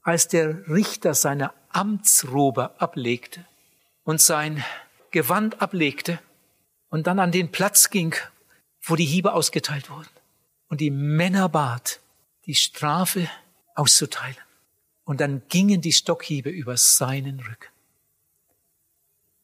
[0.02, 3.46] als der Richter seine Amtsrobe ablegte
[4.04, 4.62] und sein
[5.12, 6.18] Gewand ablegte
[6.90, 8.14] und dann an den Platz ging,
[8.88, 10.09] wo die Hiebe ausgeteilt wurden
[10.68, 12.01] und die Männer bat,
[12.46, 13.29] die Strafe
[13.74, 14.37] auszuteilen.
[15.05, 17.72] Und dann gingen die Stockhiebe über seinen Rücken.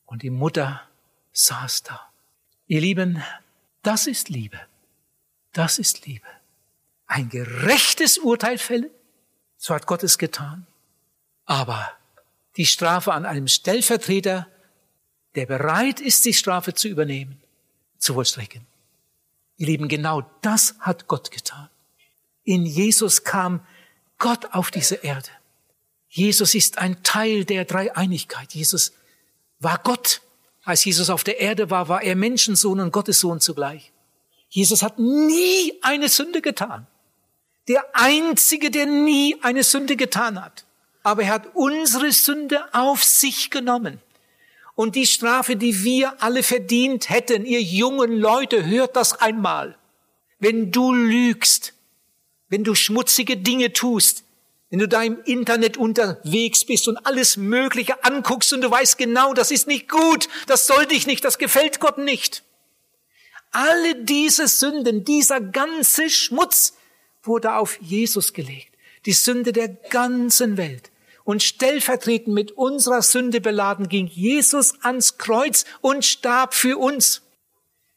[0.05, 0.83] Und die Mutter
[1.33, 2.13] saß da.
[2.67, 3.23] Ihr Lieben,
[3.83, 4.61] das ist Liebe.
[5.53, 6.27] Das ist Liebe.
[7.07, 8.91] Ein gerechtes Urteil fällen,
[9.57, 10.67] so hat Gott es getan.
[11.45, 11.91] Aber
[12.57, 14.49] die Strafe an einem Stellvertreter,
[15.35, 17.41] der bereit ist, die Strafe zu übernehmen,
[17.99, 18.67] zu vollstrecken.
[19.57, 21.69] Ihr Lieben, genau das hat Gott getan.
[22.45, 23.61] In Jesus kam
[24.19, 25.31] Gott auf diese Erde.
[26.09, 28.53] Jesus ist ein Teil der Dreieinigkeit.
[28.53, 28.93] Jesus
[29.59, 30.21] war Gott.
[30.63, 33.93] Als Jesus auf der Erde war, war er Menschensohn und Gottessohn zugleich.
[34.49, 36.87] Jesus hat nie eine Sünde getan.
[37.69, 40.65] Der Einzige, der nie eine Sünde getan hat.
[41.03, 44.01] Aber er hat unsere Sünde auf sich genommen.
[44.75, 49.79] Und die Strafe, die wir alle verdient hätten, ihr jungen Leute, hört das einmal.
[50.41, 51.75] Wenn du lügst,
[52.49, 54.25] wenn du schmutzige Dinge tust,
[54.71, 59.33] wenn du da im Internet unterwegs bist und alles Mögliche anguckst und du weißt genau,
[59.33, 62.43] das ist nicht gut, das soll dich nicht, das gefällt Gott nicht.
[63.53, 66.75] Alle diese Sünden, dieser ganze Schmutz
[67.23, 68.75] wurde auf Jesus gelegt.
[69.07, 70.91] Die Sünde der ganzen Welt
[71.25, 77.23] und stellvertretend mit unserer Sünde beladen ging Jesus ans Kreuz und starb für uns.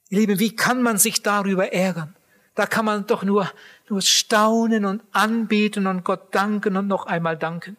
[0.09, 2.15] Ihr Lieben, wie kann man sich darüber ärgern?
[2.55, 3.51] Da kann man doch nur,
[3.89, 7.77] nur staunen und anbeten und Gott danken und noch einmal danken.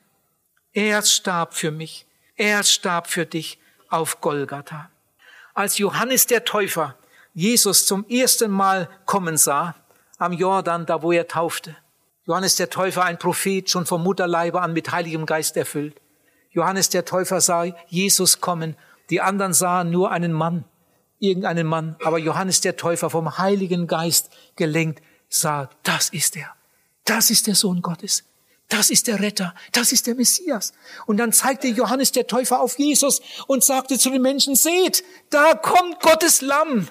[0.73, 2.07] Er starb für mich.
[2.37, 3.59] Er starb für dich
[3.89, 4.91] auf Golgatha.
[5.55, 6.95] Als Johannes der Täufer
[7.35, 9.75] Jesus zum ersten Mal kommen sah,
[10.19, 11.77] am Jordan, da wo er taufte,
[12.29, 15.99] Johannes der Täufer, ein Prophet, schon vom Mutterleibe an mit Heiligem Geist erfüllt.
[16.51, 18.77] Johannes der Täufer sah Jesus kommen.
[19.09, 20.65] Die anderen sahen nur einen Mann,
[21.21, 21.97] irgendeinen Mann.
[22.05, 26.55] Aber Johannes der Täufer vom Heiligen Geist gelenkt sah, das ist er.
[27.07, 28.25] Das ist der Sohn Gottes.
[28.69, 29.55] Das ist der Retter.
[29.73, 30.75] Das ist der Messias.
[31.07, 35.55] Und dann zeigte Johannes der Täufer auf Jesus und sagte zu den Menschen, seht, da
[35.55, 36.89] kommt Gottes Lamm.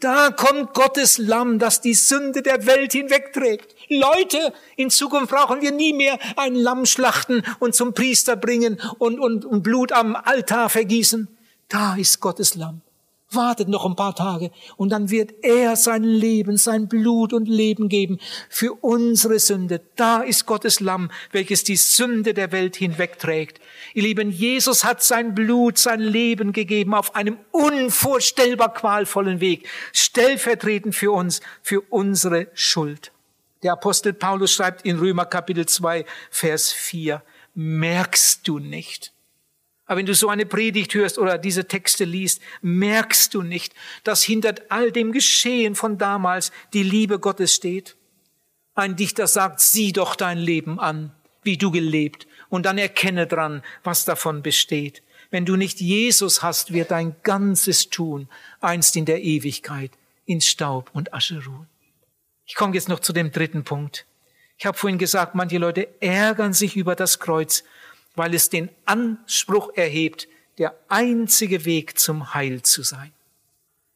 [0.00, 3.74] Da kommt Gottes Lamm, das die Sünde der Welt hinwegträgt.
[3.88, 9.18] Leute, in Zukunft brauchen wir nie mehr ein Lamm schlachten und zum Priester bringen und,
[9.18, 11.26] und, und Blut am Altar vergießen.
[11.68, 12.82] Da ist Gottes Lamm.
[13.30, 17.90] Wartet noch ein paar Tage und dann wird er sein Leben, sein Blut und Leben
[17.90, 19.82] geben für unsere Sünde.
[19.96, 23.60] Da ist Gottes Lamm, welches die Sünde der Welt hinwegträgt.
[23.92, 30.94] Ihr Lieben, Jesus hat sein Blut, sein Leben gegeben auf einem unvorstellbar qualvollen Weg, stellvertretend
[30.94, 33.12] für uns, für unsere Schuld.
[33.62, 37.22] Der Apostel Paulus schreibt in Römer Kapitel 2, Vers 4,
[37.54, 39.12] merkst du nicht,
[39.88, 43.74] aber wenn du so eine Predigt hörst oder diese Texte liest, merkst du nicht,
[44.04, 47.96] dass hinter all dem Geschehen von damals die Liebe Gottes steht.
[48.74, 53.62] Ein Dichter sagt, sieh doch dein Leben an, wie du gelebt, und dann erkenne dran,
[53.82, 55.02] was davon besteht.
[55.30, 58.28] Wenn du nicht Jesus hast, wird dein ganzes Tun
[58.60, 59.90] einst in der Ewigkeit
[60.26, 61.66] in Staub und Asche ruhen.
[62.44, 64.04] Ich komme jetzt noch zu dem dritten Punkt.
[64.58, 67.64] Ich habe vorhin gesagt, manche Leute ärgern sich über das Kreuz,
[68.18, 70.28] weil es den Anspruch erhebt,
[70.58, 73.12] der einzige Weg zum Heil zu sein.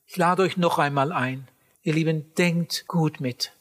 [0.07, 1.49] Ich lade euch noch einmal ein.
[1.83, 3.53] Ihr Lieben, denkt gut mit.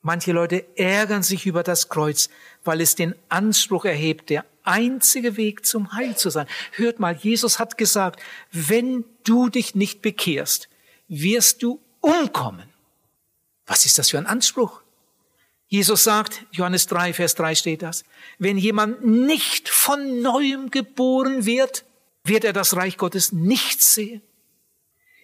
[0.00, 2.30] Manche Leute ärgern sich über das Kreuz,
[2.62, 6.46] weil es den Anspruch erhebt, der einzige Weg zum Heil zu sein.
[6.72, 8.20] Hört mal, Jesus hat gesagt,
[8.52, 10.68] wenn du dich nicht bekehrst,
[11.08, 12.68] wirst du umkommen.
[13.66, 14.82] Was ist das für ein Anspruch?
[15.68, 18.04] Jesus sagt, Johannes 3, Vers 3 steht das,
[18.38, 21.84] wenn jemand nicht von neuem geboren wird,
[22.24, 24.22] wird er das Reich Gottes nicht sehen.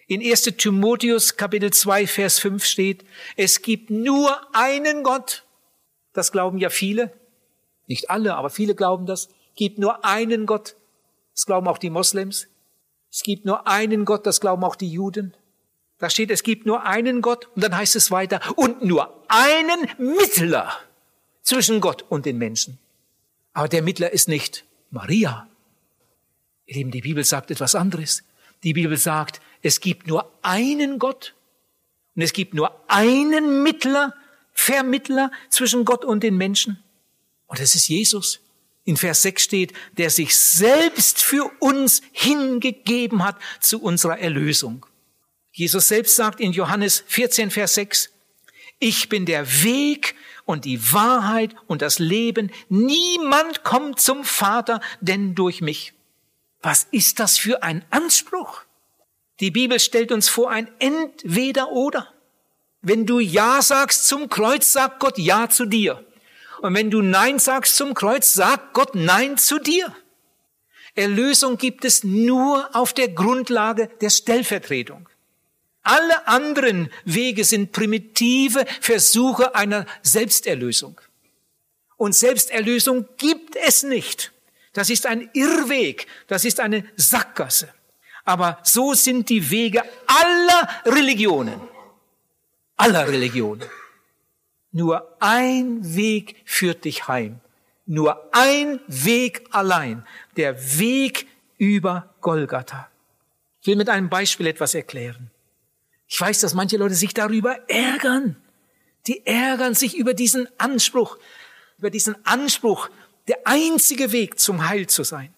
[0.07, 3.05] In 1 Timotheus Kapitel 2, Vers 5 steht,
[3.35, 5.43] es gibt nur einen Gott.
[6.13, 7.11] Das glauben ja viele.
[7.87, 9.29] Nicht alle, aber viele glauben das.
[9.55, 10.75] Gibt nur einen Gott.
[11.33, 12.47] Das glauben auch die Moslems.
[13.11, 15.33] Es gibt nur einen Gott, das glauben auch die Juden.
[15.97, 19.89] Da steht, es gibt nur einen Gott und dann heißt es weiter, und nur einen
[19.97, 20.77] Mittler
[21.41, 22.79] zwischen Gott und den Menschen.
[23.53, 25.47] Aber der Mittler ist nicht Maria.
[26.65, 28.23] Ihr Lieben, die Bibel sagt etwas anderes.
[28.63, 31.33] Die Bibel sagt, es gibt nur einen Gott
[32.15, 34.13] und es gibt nur einen Mittler,
[34.53, 36.83] Vermittler zwischen Gott und den Menschen.
[37.47, 38.39] Und es ist Jesus.
[38.83, 44.85] In Vers 6 steht, der sich selbst für uns hingegeben hat zu unserer Erlösung.
[45.55, 48.09] Jesus selbst sagt in Johannes 14, Vers 6,
[48.79, 52.51] ich bin der Weg und die Wahrheit und das Leben.
[52.67, 55.93] Niemand kommt zum Vater, denn durch mich.
[56.61, 58.63] Was ist das für ein Anspruch?
[59.39, 62.13] Die Bibel stellt uns vor ein Entweder oder.
[62.81, 66.05] Wenn du Ja sagst zum Kreuz, sagt Gott Ja zu dir.
[66.61, 69.95] Und wenn du Nein sagst zum Kreuz, sagt Gott Nein zu dir.
[70.95, 75.07] Erlösung gibt es nur auf der Grundlage der Stellvertretung.
[75.85, 80.99] Alle anderen Wege sind primitive Versuche einer Selbsterlösung.
[81.95, 84.31] Und Selbsterlösung gibt es nicht.
[84.73, 87.71] Das ist ein Irrweg, das ist eine Sackgasse.
[88.23, 91.61] Aber so sind die Wege aller Religionen.
[92.77, 93.69] Aller Religionen.
[94.71, 97.39] Nur ein Weg führt dich heim.
[97.85, 100.03] Nur ein Weg allein.
[100.35, 101.27] Der Weg
[101.59, 102.89] über Golgatha.
[103.61, 105.29] Ich will mit einem Beispiel etwas erklären.
[106.07, 108.37] Ich weiß, dass manche Leute sich darüber ärgern.
[109.07, 111.17] Die ärgern sich über diesen Anspruch,
[111.77, 112.89] über diesen Anspruch,
[113.27, 115.33] der einzige Weg zum Heil zu sein.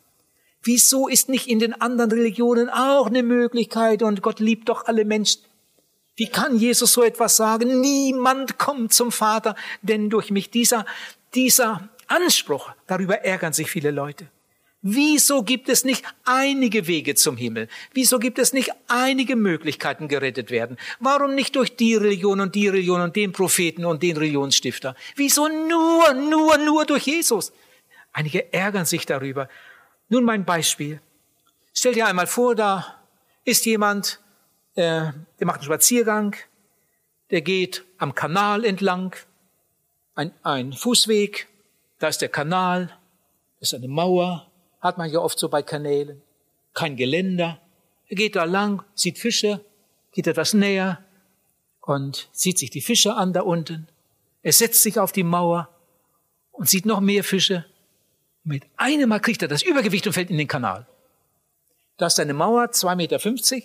[0.64, 5.06] Wieso ist nicht in den anderen Religionen auch eine Möglichkeit und Gott liebt doch alle
[5.06, 5.42] Menschen?
[6.16, 7.80] Wie kann Jesus so etwas sagen?
[7.80, 10.86] Niemand kommt zum Vater, denn durch mich dieser,
[11.36, 14.28] dieser Anspruch, darüber ärgern sich viele Leute.
[14.82, 17.68] Wieso gibt es nicht einige Wege zum Himmel?
[17.94, 20.78] Wieso gibt es nicht einige Möglichkeiten gerettet werden?
[21.00, 24.96] Warum nicht durch die Religion und die Religion und den Propheten und den Religionsstifter?
[25.16, 27.52] Wieso nur, nur, nur durch Jesus?
[28.14, 29.50] Einige ärgern sich darüber.
[30.10, 31.02] Nun mein Beispiel.
[31.74, 33.02] Stell dir einmal vor, da
[33.44, 34.20] ist jemand,
[34.76, 36.36] äh, der macht einen Spaziergang,
[37.32, 39.16] der geht am Kanal entlang,
[40.16, 41.48] ein, ein Fußweg,
[42.00, 42.98] da ist der Kanal,
[43.60, 44.47] ist eine Mauer,
[44.88, 46.22] hat man ja oft so bei Kanälen.
[46.74, 47.62] Kein Geländer.
[48.08, 49.64] Er geht da lang, sieht Fische,
[50.12, 51.04] geht etwas näher
[51.82, 53.88] und sieht sich die Fische an da unten.
[54.42, 55.70] Er setzt sich auf die Mauer
[56.52, 57.66] und sieht noch mehr Fische.
[58.44, 60.88] Mit einem Mal kriegt er das Übergewicht und fällt in den Kanal.
[61.98, 63.64] Da ist eine Mauer, 2,50 Meter,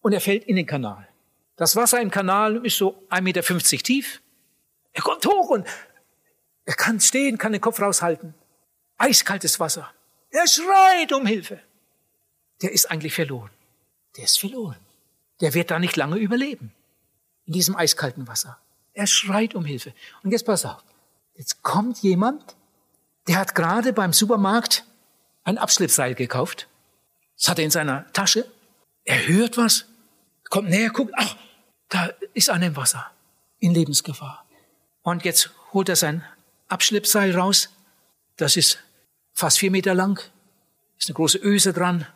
[0.00, 1.08] und er fällt in den Kanal.
[1.56, 3.42] Das Wasser im Kanal ist so 1,50 Meter
[3.82, 4.22] tief.
[4.92, 5.66] Er kommt hoch und
[6.64, 8.34] er kann stehen, kann den Kopf raushalten.
[8.96, 9.90] Eiskaltes Wasser.
[10.30, 11.60] Er schreit um Hilfe.
[12.62, 13.50] Der ist eigentlich verloren.
[14.16, 14.78] Der ist verloren.
[15.40, 16.72] Der wird da nicht lange überleben.
[17.46, 18.58] In diesem eiskalten Wasser.
[18.92, 19.94] Er schreit um Hilfe.
[20.22, 20.82] Und jetzt pass auf.
[21.34, 22.56] Jetzt kommt jemand,
[23.28, 24.84] der hat gerade beim Supermarkt
[25.44, 26.66] ein Abschleppseil gekauft.
[27.36, 28.50] Das hat er in seiner Tasche.
[29.04, 29.86] Er hört was,
[30.50, 31.36] kommt näher, guckt, ach,
[31.88, 33.10] da ist einer im Wasser.
[33.60, 34.44] In Lebensgefahr.
[35.02, 36.24] Und jetzt holt er sein
[36.68, 37.70] Abschleppseil raus.
[38.36, 38.78] Das ist
[39.38, 40.20] fast vier Meter lang,
[40.98, 42.06] ist eine große Öse dran,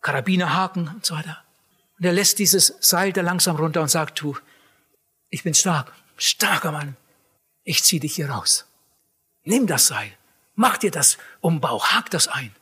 [0.00, 1.44] Karabinerhaken und so weiter.
[1.98, 4.38] Und er lässt dieses Seil da langsam runter und sagt, du,
[5.28, 6.96] ich bin stark, starker Mann,
[7.62, 8.64] ich zieh dich hier raus.
[9.44, 10.12] Nimm das Seil,
[10.54, 12.54] mach dir das um Bauch, hak das ein.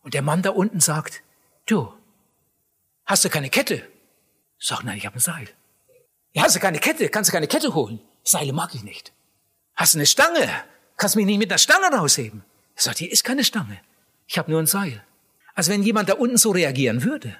[0.00, 1.22] Und der Mann da unten sagt,
[1.66, 1.92] du,
[3.04, 3.86] hast du keine Kette?
[4.58, 5.48] Ich sag, nein, ich habe ein Seil.
[6.32, 7.10] Ja, hast du keine Kette?
[7.10, 8.00] Kannst du keine Kette holen?
[8.24, 9.12] Seile mag ich nicht.
[9.74, 10.48] Hast du eine Stange?
[10.96, 12.44] Kannst du mich nicht mit einer Stange rausheben?
[12.82, 13.80] Sagt, hier ist keine Stange.
[14.26, 15.04] Ich habe nur ein Seil.
[15.54, 17.36] Also wenn jemand da unten so reagieren würde,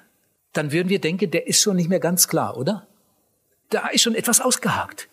[0.52, 2.86] dann würden wir denken, der ist schon nicht mehr ganz klar, oder?
[3.70, 5.08] Da ist schon etwas ausgehakt.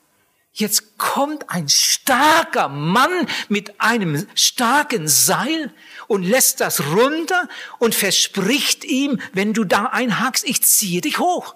[0.51, 5.71] Jetzt kommt ein starker Mann mit einem starken Seil
[6.07, 7.47] und lässt das runter
[7.79, 11.55] und verspricht ihm, wenn du da einhakst, ich ziehe dich hoch.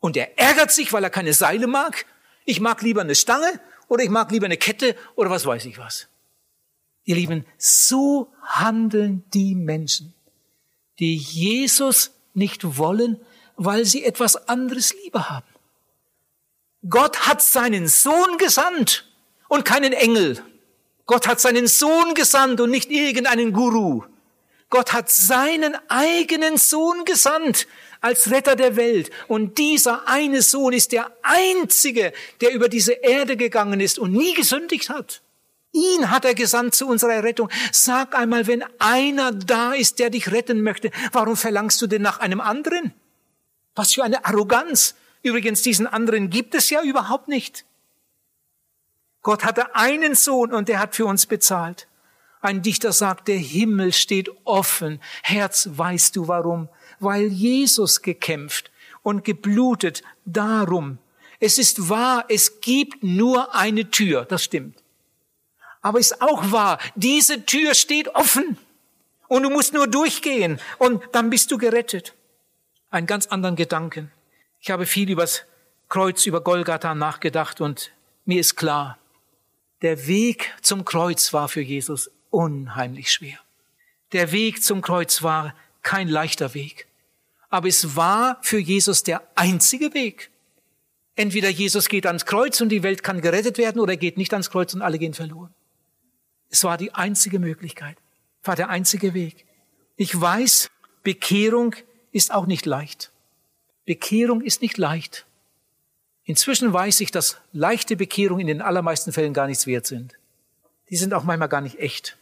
[0.00, 2.06] Und er ärgert sich, weil er keine Seile mag.
[2.44, 5.78] Ich mag lieber eine Stange oder ich mag lieber eine Kette oder was weiß ich
[5.78, 6.09] was.
[7.04, 10.14] Ihr Lieben, so handeln die Menschen,
[10.98, 13.20] die Jesus nicht wollen,
[13.56, 15.46] weil sie etwas anderes lieber haben.
[16.88, 19.06] Gott hat seinen Sohn gesandt
[19.48, 20.42] und keinen Engel.
[21.06, 24.04] Gott hat seinen Sohn gesandt und nicht irgendeinen Guru.
[24.70, 27.66] Gott hat seinen eigenen Sohn gesandt
[28.00, 29.10] als Retter der Welt.
[29.26, 34.32] Und dieser eine Sohn ist der einzige, der über diese Erde gegangen ist und nie
[34.34, 35.22] gesündigt hat.
[35.72, 37.48] Ihn hat er gesandt zu unserer Rettung.
[37.70, 42.18] Sag einmal, wenn einer da ist, der dich retten möchte, warum verlangst du denn nach
[42.18, 42.92] einem anderen?
[43.74, 44.96] Was für eine Arroganz.
[45.22, 47.64] Übrigens, diesen anderen gibt es ja überhaupt nicht.
[49.22, 51.86] Gott hatte einen Sohn und der hat für uns bezahlt.
[52.40, 55.00] Ein Dichter sagt, der Himmel steht offen.
[55.22, 56.68] Herz, weißt du warum?
[56.98, 58.70] Weil Jesus gekämpft
[59.02, 60.98] und geblutet darum.
[61.38, 64.82] Es ist wahr, es gibt nur eine Tür, das stimmt.
[65.82, 68.58] Aber es ist auch wahr, diese Tür steht offen.
[69.28, 72.14] Und du musst nur durchgehen und dann bist du gerettet.
[72.90, 74.10] Einen ganz anderen Gedanken.
[74.58, 75.44] Ich habe viel übers
[75.88, 77.92] Kreuz, über Golgatha nachgedacht und
[78.24, 78.98] mir ist klar,
[79.82, 83.38] der Weg zum Kreuz war für Jesus unheimlich schwer.
[84.12, 86.86] Der Weg zum Kreuz war kein leichter Weg.
[87.48, 90.30] Aber es war für Jesus der einzige Weg.
[91.16, 94.32] Entweder Jesus geht ans Kreuz und die Welt kann gerettet werden oder er geht nicht
[94.32, 95.54] ans Kreuz und alle gehen verloren.
[96.50, 97.96] Es war die einzige Möglichkeit,
[98.42, 99.46] war der einzige Weg.
[99.96, 100.70] Ich weiß,
[101.02, 101.74] Bekehrung
[102.12, 103.12] ist auch nicht leicht.
[103.86, 105.26] Bekehrung ist nicht leicht.
[106.24, 110.18] Inzwischen weiß ich, dass leichte Bekehrungen in den allermeisten Fällen gar nichts wert sind.
[110.90, 112.16] Die sind auch manchmal gar nicht echt.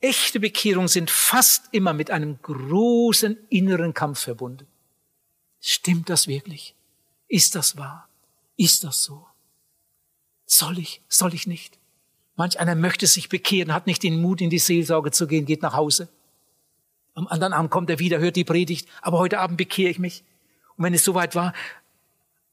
[0.00, 4.66] Echte Bekehrungen sind fast immer mit einem großen inneren Kampf verbunden.
[5.60, 6.74] Stimmt das wirklich?
[7.26, 8.08] Ist das wahr?
[8.56, 9.26] Ist das so?
[10.44, 11.00] Soll ich?
[11.08, 11.78] Soll ich nicht?
[12.36, 15.62] Manch einer möchte sich bekehren, hat nicht den Mut, in die Seelsorge zu gehen, geht
[15.62, 16.08] nach Hause.
[17.14, 20.24] Am anderen Abend kommt er wieder, hört die Predigt, aber heute Abend bekehre ich mich.
[20.76, 21.52] Und wenn es soweit war,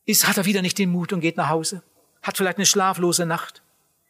[0.05, 1.81] ist, hat er wieder nicht den Mut und geht nach Hause.
[2.21, 3.63] Hat vielleicht eine schlaflose Nacht.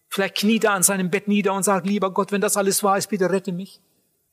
[0.10, 2.98] Vielleicht kniet er an seinem Bett nieder und sagt, lieber Gott, wenn das alles wahr
[2.98, 3.80] ist, bitte rette mich.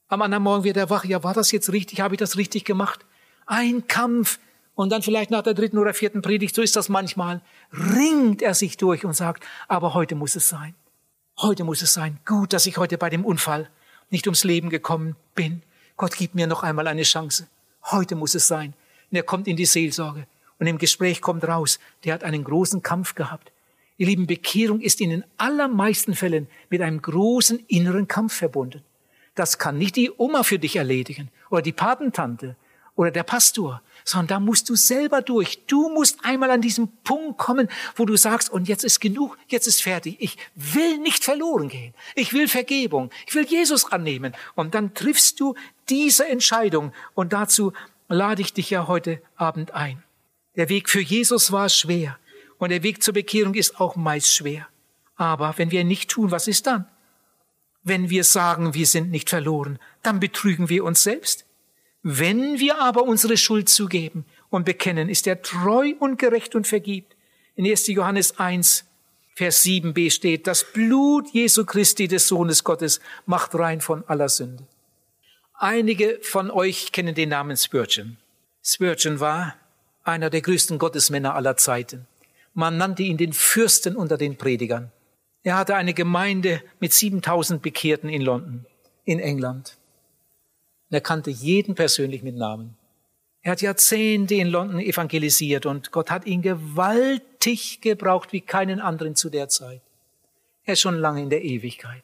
[0.08, 2.00] Am anderen Morgen wird er wach, ja, war das jetzt richtig?
[2.00, 3.04] Habe ich das richtig gemacht?
[3.46, 4.40] Ein Kampf.
[4.74, 8.54] Und dann vielleicht nach der dritten oder vierten Predigt, so ist das manchmal, ringt er
[8.54, 10.74] sich durch und sagt, aber heute muss es sein.
[11.40, 12.18] Heute muss es sein.
[12.24, 13.70] Gut, dass ich heute bei dem Unfall
[14.10, 15.62] nicht ums Leben gekommen bin.
[15.96, 17.46] Gott gibt mir noch einmal eine Chance.
[17.84, 18.74] Heute muss es sein.
[19.08, 20.26] Und er kommt in die Seelsorge.
[20.58, 23.52] Und im Gespräch kommt raus, der hat einen großen Kampf gehabt.
[23.98, 28.82] Ihr Lieben, Bekehrung ist in den allermeisten Fällen mit einem großen inneren Kampf verbunden.
[29.36, 32.56] Das kann nicht die Oma für dich erledigen oder die Patentante
[32.96, 35.66] oder der Pastor, sondern da musst du selber durch.
[35.66, 39.66] Du musst einmal an diesen Punkt kommen, wo du sagst, und jetzt ist genug, jetzt
[39.66, 40.16] ist fertig.
[40.18, 41.92] Ich will nicht verloren gehen.
[42.14, 43.10] Ich will Vergebung.
[43.26, 44.34] Ich will Jesus annehmen.
[44.54, 45.54] Und dann triffst du
[45.90, 46.94] diese Entscheidung.
[47.14, 47.74] Und dazu
[48.08, 50.02] lade ich dich ja heute Abend ein.
[50.56, 52.18] Der Weg für Jesus war schwer.
[52.56, 54.68] Und der Weg zur Bekehrung ist auch meist schwer.
[55.16, 56.86] Aber wenn wir nicht tun, was ist dann?
[57.82, 61.44] Wenn wir sagen, wir sind nicht verloren, dann betrügen wir uns selbst.
[62.10, 67.14] Wenn wir aber unsere Schuld zugeben und bekennen, ist er treu und gerecht und vergibt.
[67.54, 67.88] In 1.
[67.88, 68.86] Johannes 1,
[69.34, 74.64] Vers 7b steht, das Blut Jesu Christi des Sohnes Gottes macht rein von aller Sünde.
[75.52, 78.16] Einige von euch kennen den Namen Spurgeon.
[78.64, 79.56] Spurgeon war
[80.02, 82.06] einer der größten Gottesmänner aller Zeiten.
[82.54, 84.90] Man nannte ihn den Fürsten unter den Predigern.
[85.42, 88.64] Er hatte eine Gemeinde mit 7000 Bekehrten in London,
[89.04, 89.77] in England.
[90.90, 92.76] Und er kannte jeden persönlich mit Namen.
[93.42, 99.14] Er hat Jahrzehnte in London evangelisiert und Gott hat ihn gewaltig gebraucht wie keinen anderen
[99.14, 99.80] zu der Zeit.
[100.64, 102.02] Er ist schon lange in der Ewigkeit.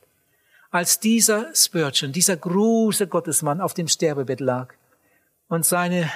[0.71, 4.75] Als dieser Spurgeon, dieser große Gottesmann auf dem Sterbebett lag
[5.49, 6.11] und seine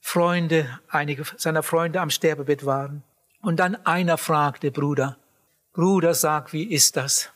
[0.00, 3.02] Freunde, einige seiner Freunde am Sterbebett waren
[3.40, 5.16] und dann einer fragte, Bruder,
[5.72, 7.31] Bruder, sag, wie ist das?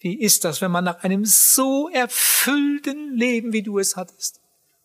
[0.00, 4.40] Wie ist das, wenn man nach einem so erfüllten Leben, wie du es hattest,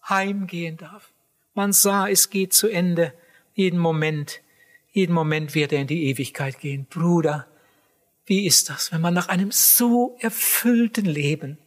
[0.07, 1.09] heimgehen darf?
[1.53, 3.13] Man sah, es geht zu Ende.
[3.53, 4.41] Jeden Moment,
[4.91, 6.85] jeden Moment wird er in die Ewigkeit gehen.
[6.85, 7.47] Bruder,
[8.25, 11.57] wie ist das, wenn man nach einem so erfüllten Leben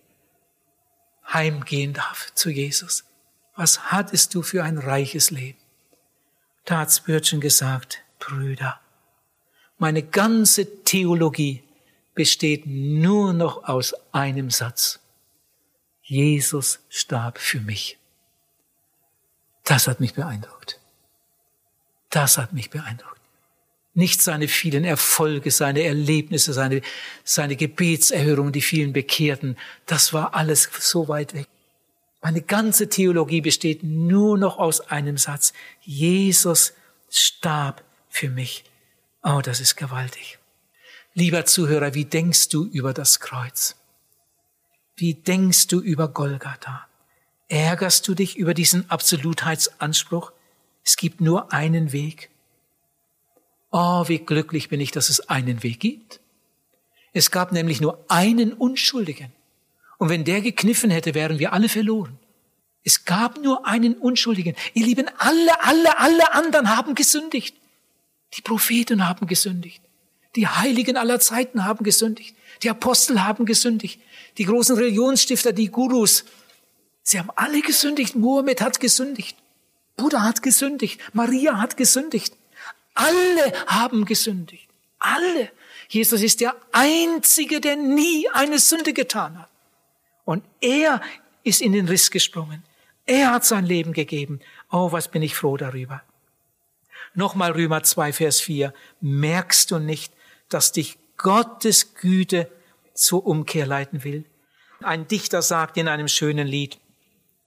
[1.26, 3.04] heimgehen darf zu Jesus?
[3.56, 5.58] Was hattest du für ein reiches Leben?
[6.66, 8.78] Da hat Spürgeon gesagt, Brüder,
[9.78, 11.62] meine ganze Theologie
[12.18, 14.98] besteht nur noch aus einem Satz.
[16.02, 17.96] Jesus starb für mich.
[19.62, 20.80] Das hat mich beeindruckt.
[22.10, 23.20] Das hat mich beeindruckt.
[23.94, 26.82] Nicht seine vielen Erfolge, seine Erlebnisse, seine,
[27.22, 29.56] seine Gebetserhörungen, die vielen Bekehrten.
[29.86, 31.46] Das war alles so weit weg.
[32.20, 35.52] Meine ganze Theologie besteht nur noch aus einem Satz.
[35.82, 36.72] Jesus
[37.10, 38.64] starb für mich.
[39.22, 40.37] Oh, das ist gewaltig.
[41.18, 43.74] Lieber Zuhörer, wie denkst du über das Kreuz?
[44.94, 46.86] Wie denkst du über Golgatha?
[47.48, 50.30] Ärgerst du dich über diesen Absolutheitsanspruch?
[50.84, 52.30] Es gibt nur einen Weg.
[53.72, 56.20] Oh, wie glücklich bin ich, dass es einen Weg gibt.
[57.12, 59.32] Es gab nämlich nur einen Unschuldigen.
[59.96, 62.16] Und wenn der gekniffen hätte, wären wir alle verloren.
[62.84, 64.54] Es gab nur einen Unschuldigen.
[64.72, 67.56] Ihr Lieben, alle, alle, alle anderen haben gesündigt.
[68.34, 69.82] Die Propheten haben gesündigt.
[70.38, 72.36] Die Heiligen aller Zeiten haben gesündigt.
[72.62, 74.00] Die Apostel haben gesündigt.
[74.38, 76.24] Die großen Religionsstifter, die Gurus.
[77.02, 78.14] Sie haben alle gesündigt.
[78.14, 79.36] Mohammed hat gesündigt.
[79.96, 81.00] Buddha hat gesündigt.
[81.12, 82.36] Maria hat gesündigt.
[82.94, 84.68] Alle haben gesündigt.
[85.00, 85.50] Alle.
[85.88, 89.48] Jesus ist der Einzige, der nie eine Sünde getan hat.
[90.24, 91.00] Und er
[91.42, 92.62] ist in den Riss gesprungen.
[93.06, 94.38] Er hat sein Leben gegeben.
[94.70, 96.00] Oh, was bin ich froh darüber.
[97.14, 98.72] Nochmal Römer 2, Vers 4.
[99.00, 100.12] Merkst du nicht,
[100.48, 102.50] dass dich Gottes Güte
[102.94, 104.24] zur Umkehr leiten will?
[104.80, 106.78] Ein Dichter sagt in einem schönen Lied,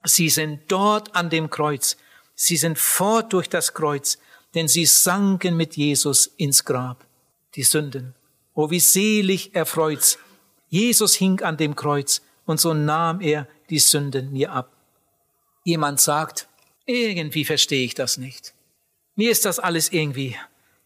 [0.04, 1.96] Sie sind dort an dem Kreuz,
[2.34, 4.18] sie sind fort durch das Kreuz,
[4.54, 7.06] denn sie sanken mit Jesus ins Grab.
[7.54, 8.14] Die Sünden.
[8.54, 10.18] Oh, wie selig erfreut's.
[10.68, 14.72] Jesus hing an dem Kreuz und so nahm er die Sünden mir ab.
[15.64, 16.48] Jemand sagt,
[16.86, 18.54] irgendwie verstehe ich das nicht.
[19.14, 20.36] Mir ist das alles irgendwie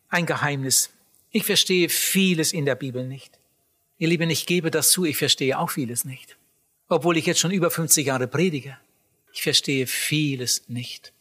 [0.08, 0.90] ein Geheimnis.
[1.30, 3.38] Ich verstehe vieles in der Bibel nicht.
[3.98, 6.36] Ihr Lieben, ich gebe das zu, ich verstehe auch vieles nicht.
[6.88, 8.78] Obwohl ich jetzt schon über 50 Jahre predige.
[9.32, 11.12] Ich verstehe vieles nicht.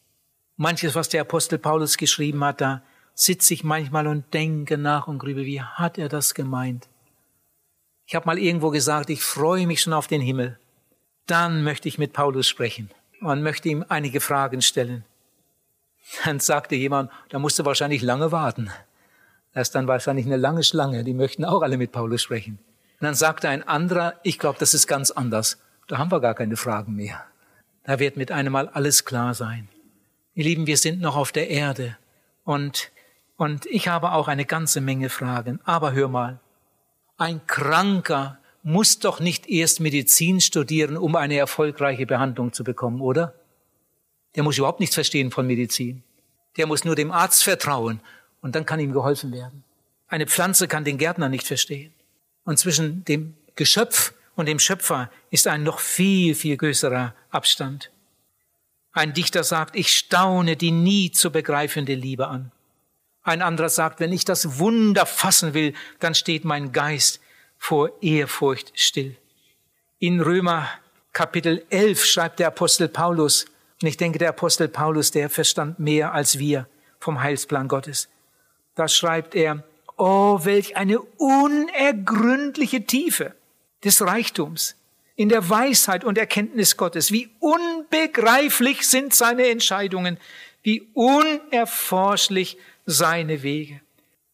[0.57, 2.83] Manches, was der Apostel Paulus geschrieben hat, da
[3.13, 6.87] sitze ich manchmal und denke nach und grübe, wie hat er das gemeint?
[8.05, 10.59] Ich habe mal irgendwo gesagt, ich freue mich schon auf den Himmel.
[11.25, 12.91] Dann möchte ich mit Paulus sprechen
[13.21, 15.03] und möchte ihm einige Fragen stellen.
[16.23, 18.69] Dann sagte jemand, da musst du wahrscheinlich lange warten.
[19.55, 22.59] Das ist dann wahrscheinlich eine lange Schlange, die möchten auch alle mit Paulus sprechen.
[22.99, 25.61] Und dann sagte ein anderer, ich glaube, das ist ganz anders.
[25.87, 27.23] Da haben wir gar keine Fragen mehr.
[27.85, 29.69] Da wird mit einem Mal alles klar sein.
[30.33, 31.97] Ihr Lieben, wir sind noch auf der Erde
[32.43, 32.91] und,
[33.37, 35.61] und ich habe auch eine ganze Menge Fragen.
[35.63, 36.41] Aber hör mal,
[37.17, 43.33] ein Kranker muss doch nicht erst Medizin studieren, um eine erfolgreiche Behandlung zu bekommen, oder?
[44.35, 46.03] Der muss überhaupt nichts verstehen von Medizin.
[46.57, 48.01] Der muss nur dem Arzt vertrauen
[48.45, 49.63] und dann kann ihm geholfen werden.
[50.07, 51.91] Eine Pflanze kann den Gärtner nicht verstehen.
[52.43, 57.89] Und zwischen dem Geschöpf und dem Schöpfer ist ein noch viel, viel größerer Abstand.
[58.91, 62.51] Ein Dichter sagt, ich staune die nie zu begreifende Liebe an.
[63.23, 67.21] Ein anderer sagt, wenn ich das Wunder fassen will, dann steht mein Geist
[67.57, 69.17] vor Ehrfurcht still.
[69.97, 70.69] In Römer
[71.13, 73.45] Kapitel 11 schreibt der Apostel Paulus,
[73.81, 76.67] und ich denke, der Apostel Paulus, der verstand mehr als wir
[76.99, 78.07] vom Heilsplan Gottes.
[78.75, 79.63] Da schreibt er,
[79.97, 83.33] oh, welch eine unergründliche Tiefe
[83.83, 84.75] des Reichtums
[85.15, 87.11] in der Weisheit und Erkenntnis Gottes.
[87.11, 90.17] Wie unbegreiflich sind seine Entscheidungen,
[90.63, 93.79] wie unerforschlich seine Wege.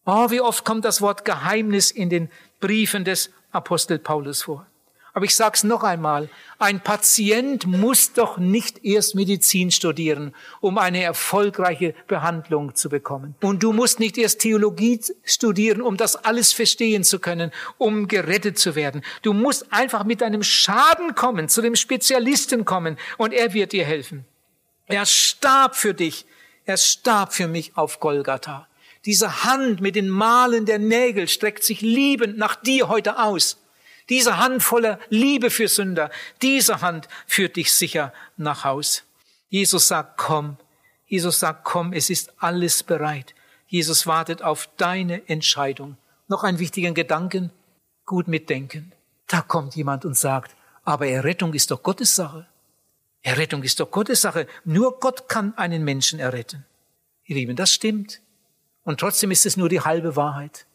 [0.06, 4.66] Oh, wie oft kommt das Wort Geheimnis in den Briefen des Apostel Paulus vor.
[5.14, 10.78] Aber ich sage es noch einmal, ein Patient muss doch nicht erst Medizin studieren, um
[10.78, 13.36] eine erfolgreiche Behandlung zu bekommen.
[13.42, 18.58] Und du musst nicht erst Theologie studieren, um das alles verstehen zu können, um gerettet
[18.58, 19.02] zu werden.
[19.22, 23.86] Du musst einfach mit deinem Schaden kommen, zu dem Spezialisten kommen und er wird dir
[23.86, 24.26] helfen.
[24.88, 26.26] Er starb für dich.
[26.66, 28.68] Er starb für mich auf Golgatha.
[29.06, 33.61] Diese Hand mit den Malen der Nägel streckt sich liebend nach dir heute aus.
[34.12, 39.04] Diese Hand voller Liebe für Sünder, diese Hand führt dich sicher nach Haus.
[39.48, 40.58] Jesus sagt, komm.
[41.06, 43.34] Jesus sagt, komm, es ist alles bereit.
[43.68, 45.96] Jesus wartet auf deine Entscheidung.
[46.28, 47.52] Noch einen wichtigen Gedanken,
[48.06, 48.92] gut mitdenken.
[49.28, 52.46] Da kommt jemand und sagt, aber Errettung ist doch Gottes Sache.
[53.22, 54.46] Errettung ist doch Gottes Sache.
[54.66, 56.66] Nur Gott kann einen Menschen erretten.
[57.24, 58.20] Ihr Lieben, das stimmt.
[58.84, 60.66] Und trotzdem ist es nur die halbe Wahrheit.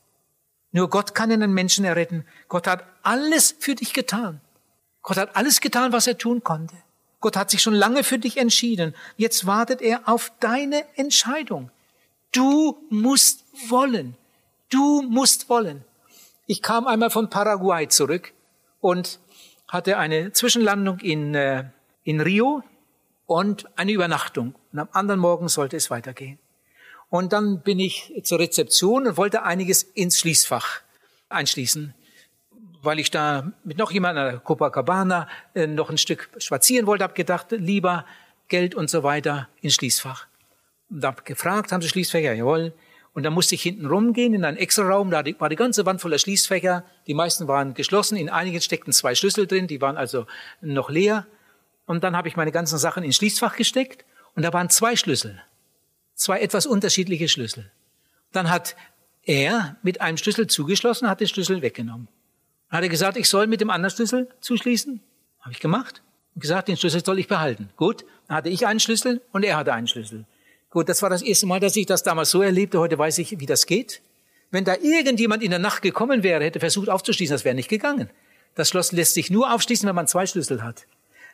[0.72, 2.26] Nur Gott kann einen Menschen erretten.
[2.48, 4.40] Gott hat alles für dich getan.
[5.02, 6.76] Gott hat alles getan, was er tun konnte.
[7.20, 8.94] Gott hat sich schon lange für dich entschieden.
[9.16, 11.70] Jetzt wartet er auf deine Entscheidung.
[12.32, 14.16] Du musst wollen.
[14.68, 15.84] Du musst wollen.
[16.46, 18.32] Ich kam einmal von Paraguay zurück
[18.80, 19.18] und
[19.68, 21.64] hatte eine Zwischenlandung in, äh,
[22.04, 22.62] in Rio
[23.26, 24.54] und eine Übernachtung.
[24.72, 26.38] Und am anderen Morgen sollte es weitergehen.
[27.08, 30.80] Und dann bin ich zur Rezeption und wollte einiges ins Schließfach
[31.28, 31.94] einschließen,
[32.82, 37.14] weil ich da mit noch jemandem an Copacabana äh, noch ein Stück spazieren wollte, habe
[37.14, 38.04] gedacht, lieber
[38.48, 40.26] Geld und so weiter ins Schließfach.
[40.90, 42.32] Und habe gefragt, haben Sie Schließfächer?
[42.32, 42.72] Jawohl.
[43.12, 46.02] Und dann musste ich hinten rumgehen in einen extra Raum, da war die ganze Wand
[46.02, 46.84] voller Schließfächer.
[47.06, 50.26] Die meisten waren geschlossen, in einigen steckten zwei Schlüssel drin, die waren also
[50.60, 51.26] noch leer.
[51.86, 54.04] Und dann habe ich meine ganzen Sachen ins Schließfach gesteckt
[54.34, 55.40] und da waren zwei Schlüssel.
[56.16, 57.70] Zwei etwas unterschiedliche Schlüssel.
[58.32, 58.74] Dann hat
[59.22, 62.08] er mit einem Schlüssel zugeschlossen, hat den Schlüssel weggenommen.
[62.70, 65.00] Dann hat er gesagt, ich soll mit dem anderen Schlüssel zuschließen.
[65.40, 66.02] Habe ich gemacht.
[66.34, 67.68] Und gesagt, den Schlüssel soll ich behalten.
[67.76, 70.24] Gut, dann hatte ich einen Schlüssel und er hatte einen Schlüssel.
[70.70, 72.80] Gut, das war das erste Mal, dass ich das damals so erlebte.
[72.80, 74.00] Heute weiß ich, wie das geht.
[74.50, 78.10] Wenn da irgendjemand in der Nacht gekommen wäre, hätte versucht aufzuschließen, das wäre nicht gegangen.
[78.54, 80.86] Das Schloss lässt sich nur aufschließen, wenn man zwei Schlüssel hat.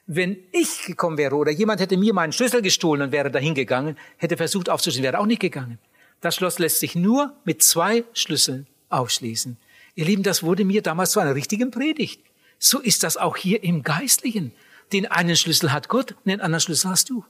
[0.07, 3.96] Wenn ich gekommen wäre oder jemand hätte mir meinen Schlüssel gestohlen und wäre dahin gegangen,
[4.16, 5.78] hätte versucht aufzuschließen, wäre auch nicht gegangen.
[6.20, 9.57] Das Schloss lässt sich nur mit zwei Schlüsseln aufschließen.
[9.94, 12.20] Ihr Lieben, das wurde mir damals zu einer richtigen Predigt.
[12.59, 14.53] So ist das auch hier im Geistlichen.
[14.92, 17.24] Den einen Schlüssel hat Gott, den anderen Schlüssel hast du.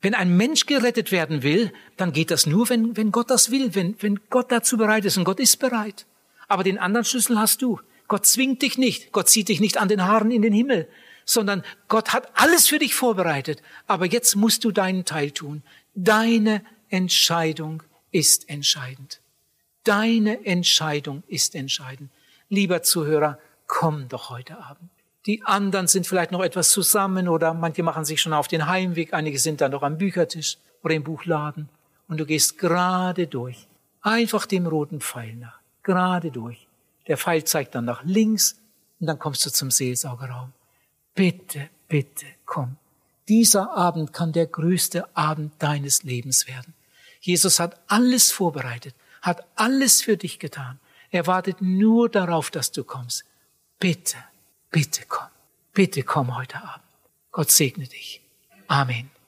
[0.00, 3.74] Wenn ein Mensch gerettet werden will, dann geht das nur, wenn, wenn Gott das will,
[3.74, 6.06] wenn, wenn Gott dazu bereit ist und Gott ist bereit.
[6.48, 7.80] Aber den anderen Schlüssel hast du.
[8.08, 9.12] Gott zwingt dich nicht.
[9.12, 10.88] Gott zieht dich nicht an den Haaren in den Himmel,
[11.24, 13.62] sondern Gott hat alles für dich vorbereitet.
[13.86, 15.62] Aber jetzt musst du deinen Teil tun.
[15.94, 19.20] Deine Entscheidung ist entscheidend.
[19.84, 22.10] Deine Entscheidung ist entscheidend.
[22.48, 24.90] Lieber Zuhörer, komm doch heute Abend.
[25.26, 29.12] Die anderen sind vielleicht noch etwas zusammen oder manche machen sich schon auf den Heimweg.
[29.12, 31.68] Einige sind dann noch am Büchertisch oder im Buchladen.
[32.08, 33.66] Und du gehst gerade durch.
[34.02, 35.60] Einfach dem roten Pfeil nach.
[35.82, 36.66] Gerade durch.
[37.06, 38.56] Der Pfeil zeigt dann nach links
[38.98, 40.52] und dann kommst du zum Seelsorgerraum.
[41.20, 42.76] Bitte, bitte, komm.
[43.28, 46.74] Dieser Abend kann der größte Abend deines Lebens werden.
[47.20, 50.80] Jesus hat alles vorbereitet, hat alles für dich getan.
[51.10, 53.24] Er wartet nur darauf, dass du kommst.
[53.78, 54.16] Bitte,
[54.70, 55.28] Bitte komm,
[55.72, 56.84] bitte komm heute Abend.
[57.32, 58.20] Gott segne dich.
[58.68, 59.10] Amen.